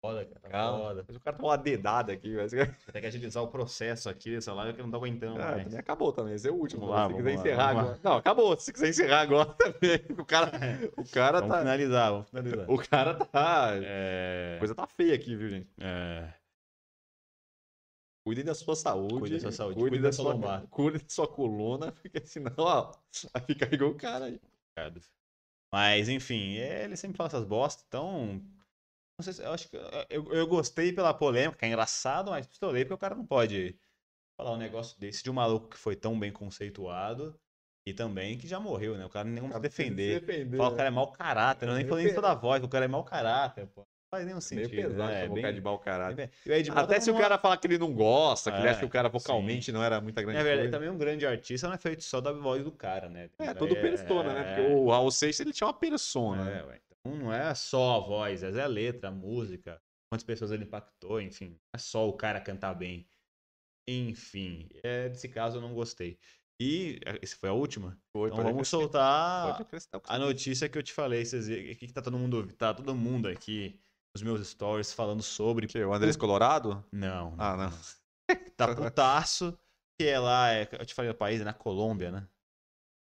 [0.00, 0.48] Foda, cara.
[0.48, 0.78] Calma.
[0.78, 1.04] Foda.
[1.08, 2.36] Mas o cara tomou uma dedada aqui.
[2.36, 2.52] Mas...
[2.54, 5.56] Ah, Tem que agilizar o processo aqui dessa live que eu não tô aguentando Ah,
[5.56, 5.74] mais.
[5.74, 6.34] acabou também.
[6.34, 6.86] Esse é o último.
[6.86, 7.82] Vamos lá, se quiser lá, encerrar vamos lá.
[7.90, 8.00] agora.
[8.04, 8.58] Não, acabou.
[8.60, 10.00] Se quiser encerrar agora também.
[10.16, 10.52] O cara,
[10.96, 11.58] o cara Vamos tá.
[11.60, 12.70] finalizar, vamos finalizar.
[12.70, 13.70] O cara tá.
[13.70, 14.56] A É...
[14.60, 15.68] coisa tá feia aqui, viu, gente?
[15.80, 16.32] é...
[18.24, 19.18] Cuidem da sua saúde.
[19.20, 20.66] Cuide da sua saúde, Cuide cuide da da sua lombar.
[20.68, 22.92] Cuide da sua coluna, porque senão, ó,
[23.32, 24.40] vai ficar igual o cara aí.
[25.72, 28.40] Mas, enfim, ele sempre fala essas bostas, então.
[29.18, 29.76] Não sei se, eu acho que.
[30.08, 33.76] Eu, eu gostei pela polêmica, é engraçado, mas pistolei porque o cara não pode
[34.36, 37.38] falar um negócio desse de um maluco que foi tão bem conceituado
[37.84, 39.04] e também que já morreu, né?
[39.04, 40.20] O cara como se defender.
[40.20, 40.56] defender.
[40.56, 42.68] Fala que o cara é mau caráter, eu nem falei isso pe- da voz, o
[42.68, 43.80] cara é mau caráter, pô.
[43.80, 43.86] Não
[44.18, 44.76] faz nenhum Meio sentido.
[44.76, 45.24] pesado né?
[45.24, 46.14] o bem- de mau caráter.
[46.14, 48.86] bem- Até se o cara falar que ele não gosta, que ele É, acha que
[48.86, 50.78] o cara vocalmente não era muita grande É verdade, coisa.
[50.78, 53.28] também um grande artista não é feito só da voz do cara, né?
[53.40, 54.44] É, todo persona, né?
[54.44, 56.44] Porque o Raul Seixas, ele tinha uma persona.
[56.44, 56.60] né?
[56.60, 56.80] É, ué.
[57.00, 59.80] Então não é só a voz, é a letra, a música,
[60.10, 61.50] quantas pessoas ele impactou, enfim.
[61.50, 63.08] Não é só o cara cantar bem.
[63.88, 66.18] Enfim, é, desse caso eu não gostei.
[66.60, 67.96] E, é, essa foi a última?
[68.12, 71.24] Foi, Então vamos acrescentar, soltar acrescentar o que a notícia que eu te falei.
[71.24, 73.80] Vocês viram, que, que tá todo mundo, tá todo mundo aqui
[74.14, 75.66] nos meus stories falando sobre.
[75.66, 75.86] quer.
[75.86, 76.84] O Andrés Colorado?
[76.92, 77.70] Não, Ah, não.
[78.56, 79.58] Tá putaço,
[79.98, 82.28] que é lá, é, eu te falei o país, é na Colômbia, né?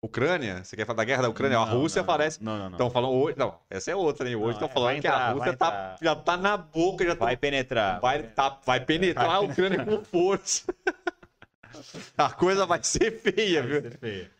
[0.02, 0.62] Ucrânia?
[0.62, 1.58] Você quer falar da guerra da Ucrânia?
[1.58, 2.42] a Não, Rússia não, parece.
[2.42, 2.70] Não, não, não.
[2.72, 3.36] Estão falando hoje.
[3.38, 4.36] Não, essa é outra, hein?
[4.36, 5.98] Hoje estão é, falando vai que a entrar, Rússia vai tá, entrar.
[6.02, 8.00] já tá na boca, já tá, vai penetrar.
[8.00, 10.72] vai, tá, vai penetrar a Ucrânia com força.
[12.16, 13.82] a coisa vai ser feia, Vai viu?
[13.82, 14.30] ser feio.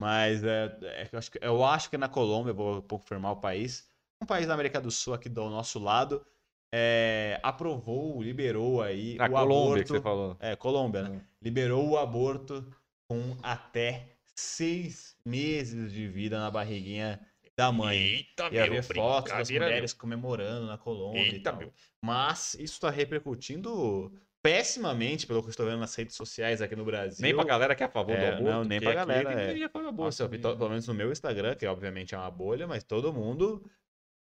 [0.00, 3.32] Mas é, é que eu, acho que, eu acho que é na Colômbia, vou confirmar
[3.32, 3.86] o país.
[4.20, 6.24] Um país da América do Sul aqui do nosso lado
[6.72, 9.94] é, aprovou, liberou aí A o Colômbia que aborto.
[9.94, 10.36] você falou.
[10.40, 11.16] É, Colômbia, né?
[11.16, 11.20] É.
[11.42, 12.66] Liberou o aborto
[13.08, 17.20] com até seis meses de vida na barriguinha
[17.56, 17.96] da mãe.
[17.98, 21.60] Eita, E havia meu, fotos das mulheres comemorando na Colômbia e Eita, tal.
[21.60, 21.72] meu.
[22.02, 24.12] Mas isso está repercutindo
[24.42, 27.22] pessimamente, pelo que eu estou vendo nas redes sociais aqui no Brasil.
[27.22, 28.42] Nem pra galera que é a favor do É, aborto.
[28.44, 29.64] não, nem pra aqui galera, é.
[29.64, 33.12] aborto Nossa, to- pelo menos no meu Instagram, que obviamente é uma bolha, mas todo
[33.12, 33.64] mundo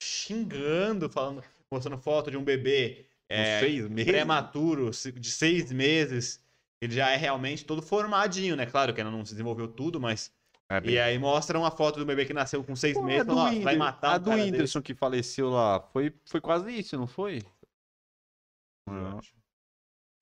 [0.02, 4.10] xingando, falando, mostrando foto de um bebê é, seis meses.
[4.10, 6.44] prematuro, de seis meses.
[6.80, 8.66] Ele já é realmente todo formadinho, né?
[8.66, 10.32] Claro que ainda não se desenvolveu tudo, mas.
[10.68, 13.22] É bem- E aí mostra uma foto do bebê que nasceu com seis Pô, meses,
[13.22, 16.40] a do, falando, "Ó, vai matar a do cara Whindersson que faleceu lá, foi, foi
[16.40, 17.40] quase isso, não foi?
[17.40, 17.60] desse."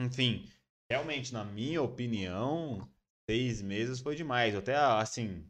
[0.00, 0.48] Enfim,
[0.90, 2.88] realmente, na minha opinião,
[3.28, 4.54] seis meses foi demais.
[4.54, 5.44] Eu até, assim,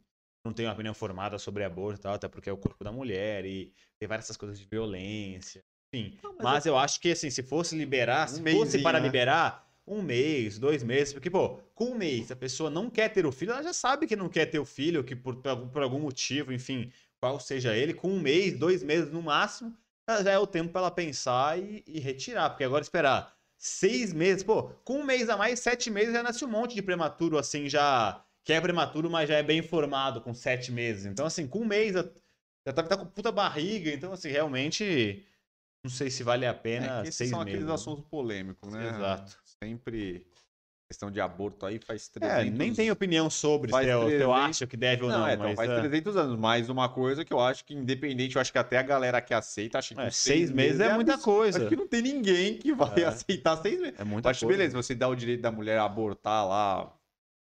[0.44, 2.90] não tenho uma opinião formada sobre aborto e tal, até porque é o corpo da
[2.90, 5.62] mulher e tem várias essas coisas de violência.
[5.94, 9.06] Enfim, mas eu acho que, assim, se fosse liberar, se Um fosse para né?
[9.06, 13.26] liberar, um mês, dois meses, porque, pô, com um mês, a pessoa não quer ter
[13.26, 15.98] o filho, ela já sabe que não quer ter o filho, que por, por algum-
[16.00, 19.76] motivo, enfim, qual seja ele, com um mês, dois meses no máximo,
[20.22, 24.42] já é o tempo para ela pensar e, e retirar, porque agora esperar seis meses,
[24.42, 27.68] pô, com um mês a mais, sete meses já nasce um monte de prematuro, assim,
[27.68, 31.04] já que é prematuro, mas já é bem formado com sete meses.
[31.06, 35.24] Então, assim, com um mês já tá, tá com puta barriga, então, assim, realmente
[35.84, 37.52] não sei se vale a pena É, que esses são meses.
[37.52, 37.74] aqueles né?
[37.74, 38.88] assuntos polêmicos, né?
[38.88, 39.38] Exato.
[39.62, 40.26] Sempre
[40.90, 44.14] questão de aborto aí faz 300 É, nem tem opinião sobre se Faz eu, se
[44.14, 45.18] eu 300 acho que deve ou não.
[45.20, 46.38] Não, é, então mas, faz é, 300 anos.
[46.38, 49.34] Mais uma coisa que eu acho que, independente, eu acho que até a galera que
[49.34, 51.36] aceita, acha que é, seis meses é muita absurdo.
[51.38, 51.58] coisa.
[51.58, 53.04] Acho que não tem ninguém que vai É.
[53.04, 53.98] aceitar seis meses.
[53.98, 54.56] É Eu muita acho coisa.
[54.58, 56.90] beleza, você dá o direito da mulher abortar lá,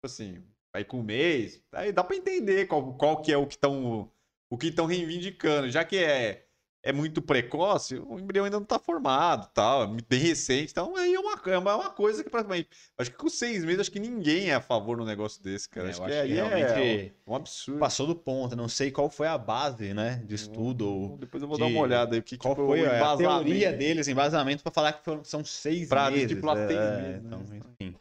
[0.03, 0.43] assim,
[0.74, 4.11] vai com um mês, aí dá pra entender qual, qual que é o que estão
[4.51, 6.43] o que estão reivindicando, já que é
[6.87, 11.14] é muito precoce, o embrião ainda não tá formado, tal, é bem recente, então aí
[11.14, 12.68] é uma, é uma- é uma coisa que praticamente,
[12.99, 15.87] acho que com seis meses acho que ninguém é a favor no negócio desse, cara,
[15.87, 17.80] É, acho, eu que acho que aí é realmente um absurdo.
[17.80, 18.55] Passou do ponto.
[18.55, 20.22] Não sei qual foi a base, né?
[20.26, 20.87] De estudo.
[20.87, 23.03] ou Depois eu vou de- dar uma olhada aí, o que, Qual que foi o
[23.03, 26.30] a teoria deles, embasamento, pra falar que foram- são seis Pra meses.
[26.30, 27.26] estipular é, seis é, meses, né?
[27.26, 27.41] Então,
[27.80, 27.97] enfim.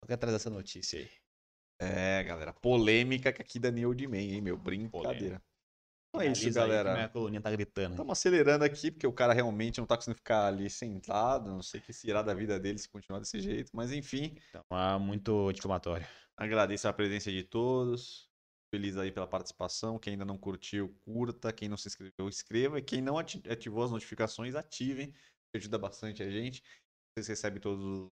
[0.00, 1.08] Só quero trazer essa notícia aí.
[1.80, 5.40] É, galera, polêmica que aqui da New de Man, hein, meu, brincadeira.
[6.16, 6.94] Então é isso, Finaliza aí, galera.
[6.94, 7.90] Minha coluninha tá gritando.
[7.92, 11.50] Estamos acelerando aqui, porque o cara realmente não tá conseguindo ficar ali sentado.
[11.50, 13.70] Não sei o que se irá da vida dele se continuar desse jeito.
[13.74, 16.06] Mas enfim, Então, é muito difamatório.
[16.36, 18.28] agradeço a presença de todos.
[18.74, 19.98] Feliz aí pela participação.
[19.98, 21.52] Quem ainda não curtiu, curta.
[21.52, 22.78] Quem não se inscreveu, inscreva.
[22.78, 25.14] E quem não ati- ativou as notificações, ativem.
[25.54, 26.62] Ajuda bastante a gente.
[27.14, 28.08] Vocês recebem todas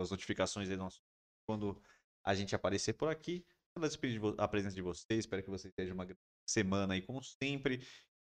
[0.00, 1.00] as notificações aí do nosso
[1.48, 1.80] quando
[2.26, 3.44] a gente aparecer por aqui.
[3.76, 5.20] Agradeço de vo- a presença de vocês.
[5.20, 7.80] Espero que vocês tenham uma grande semana aí, como sempre.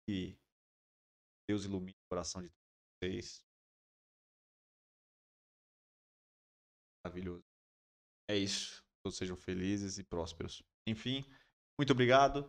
[0.09, 0.37] E
[1.49, 2.51] Deus ilumine o coração de
[3.03, 3.45] vocês.
[7.05, 7.45] Maravilhoso.
[8.29, 8.83] É isso.
[9.05, 10.63] Todos sejam felizes e prósperos.
[10.89, 11.25] Enfim,
[11.79, 12.43] muito obrigado.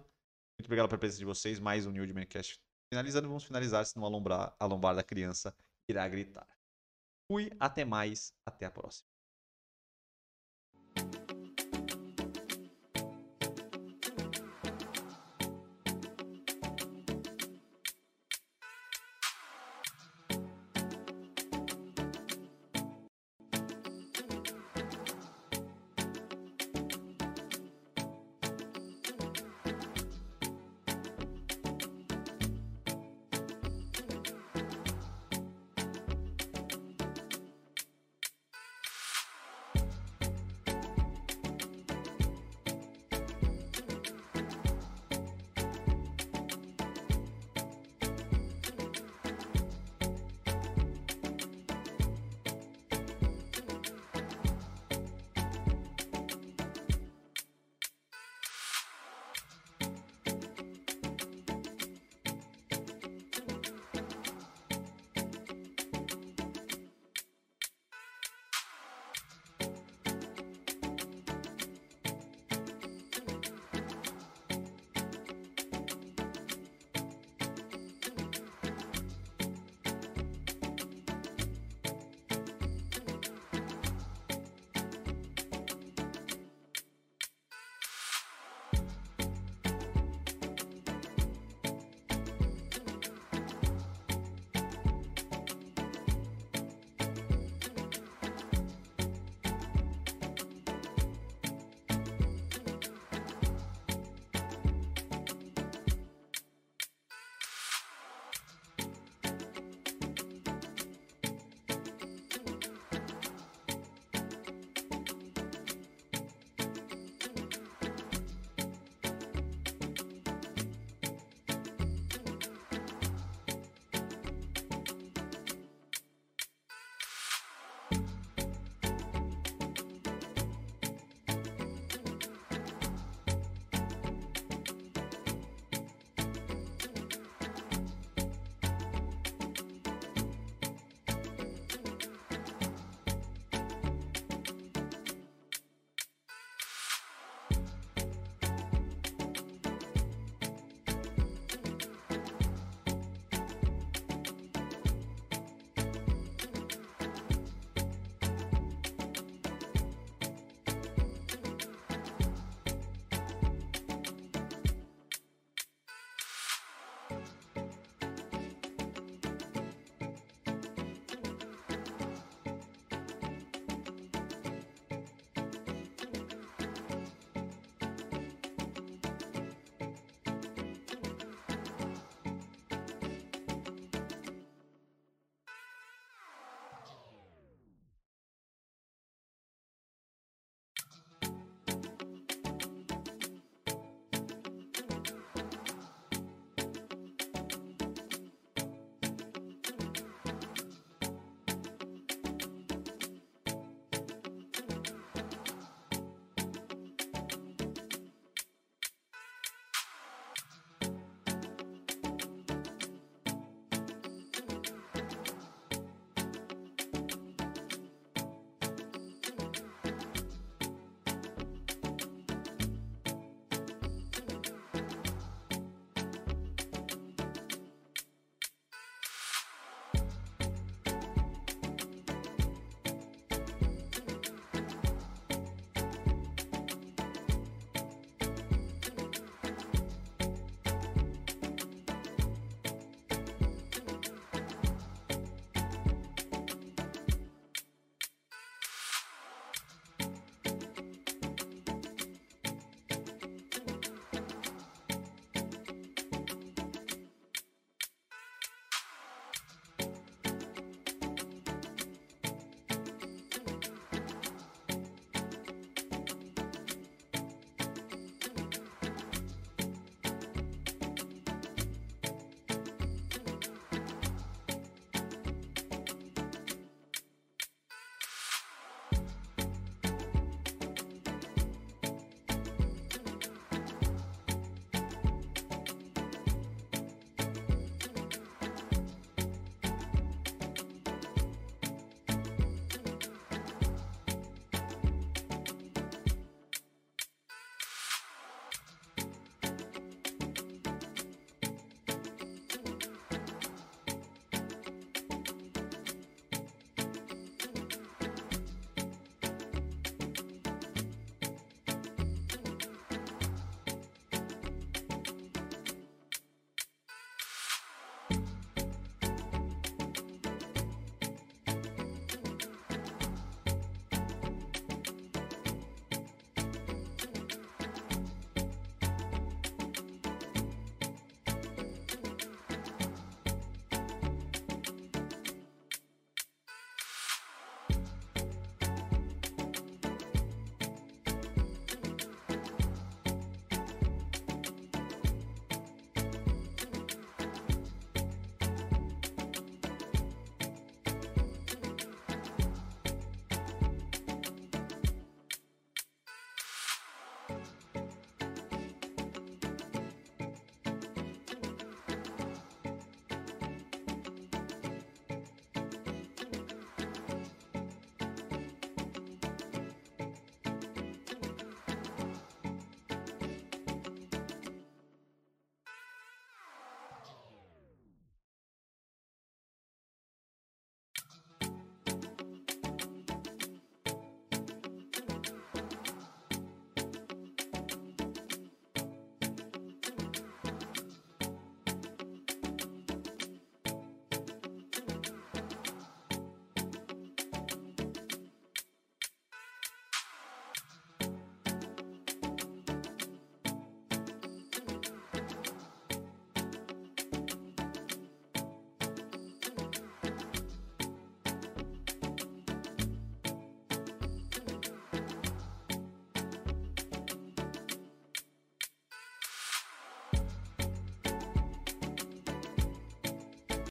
[0.57, 1.59] Muito obrigado pela presença de vocês.
[1.59, 2.55] Mais um New Mancast
[2.91, 3.27] finalizando.
[3.27, 5.55] Vamos finalizar, senão a lombar, a lombar da criança
[5.89, 6.47] irá gritar.
[7.29, 9.14] Fui, até mais, até a próxima.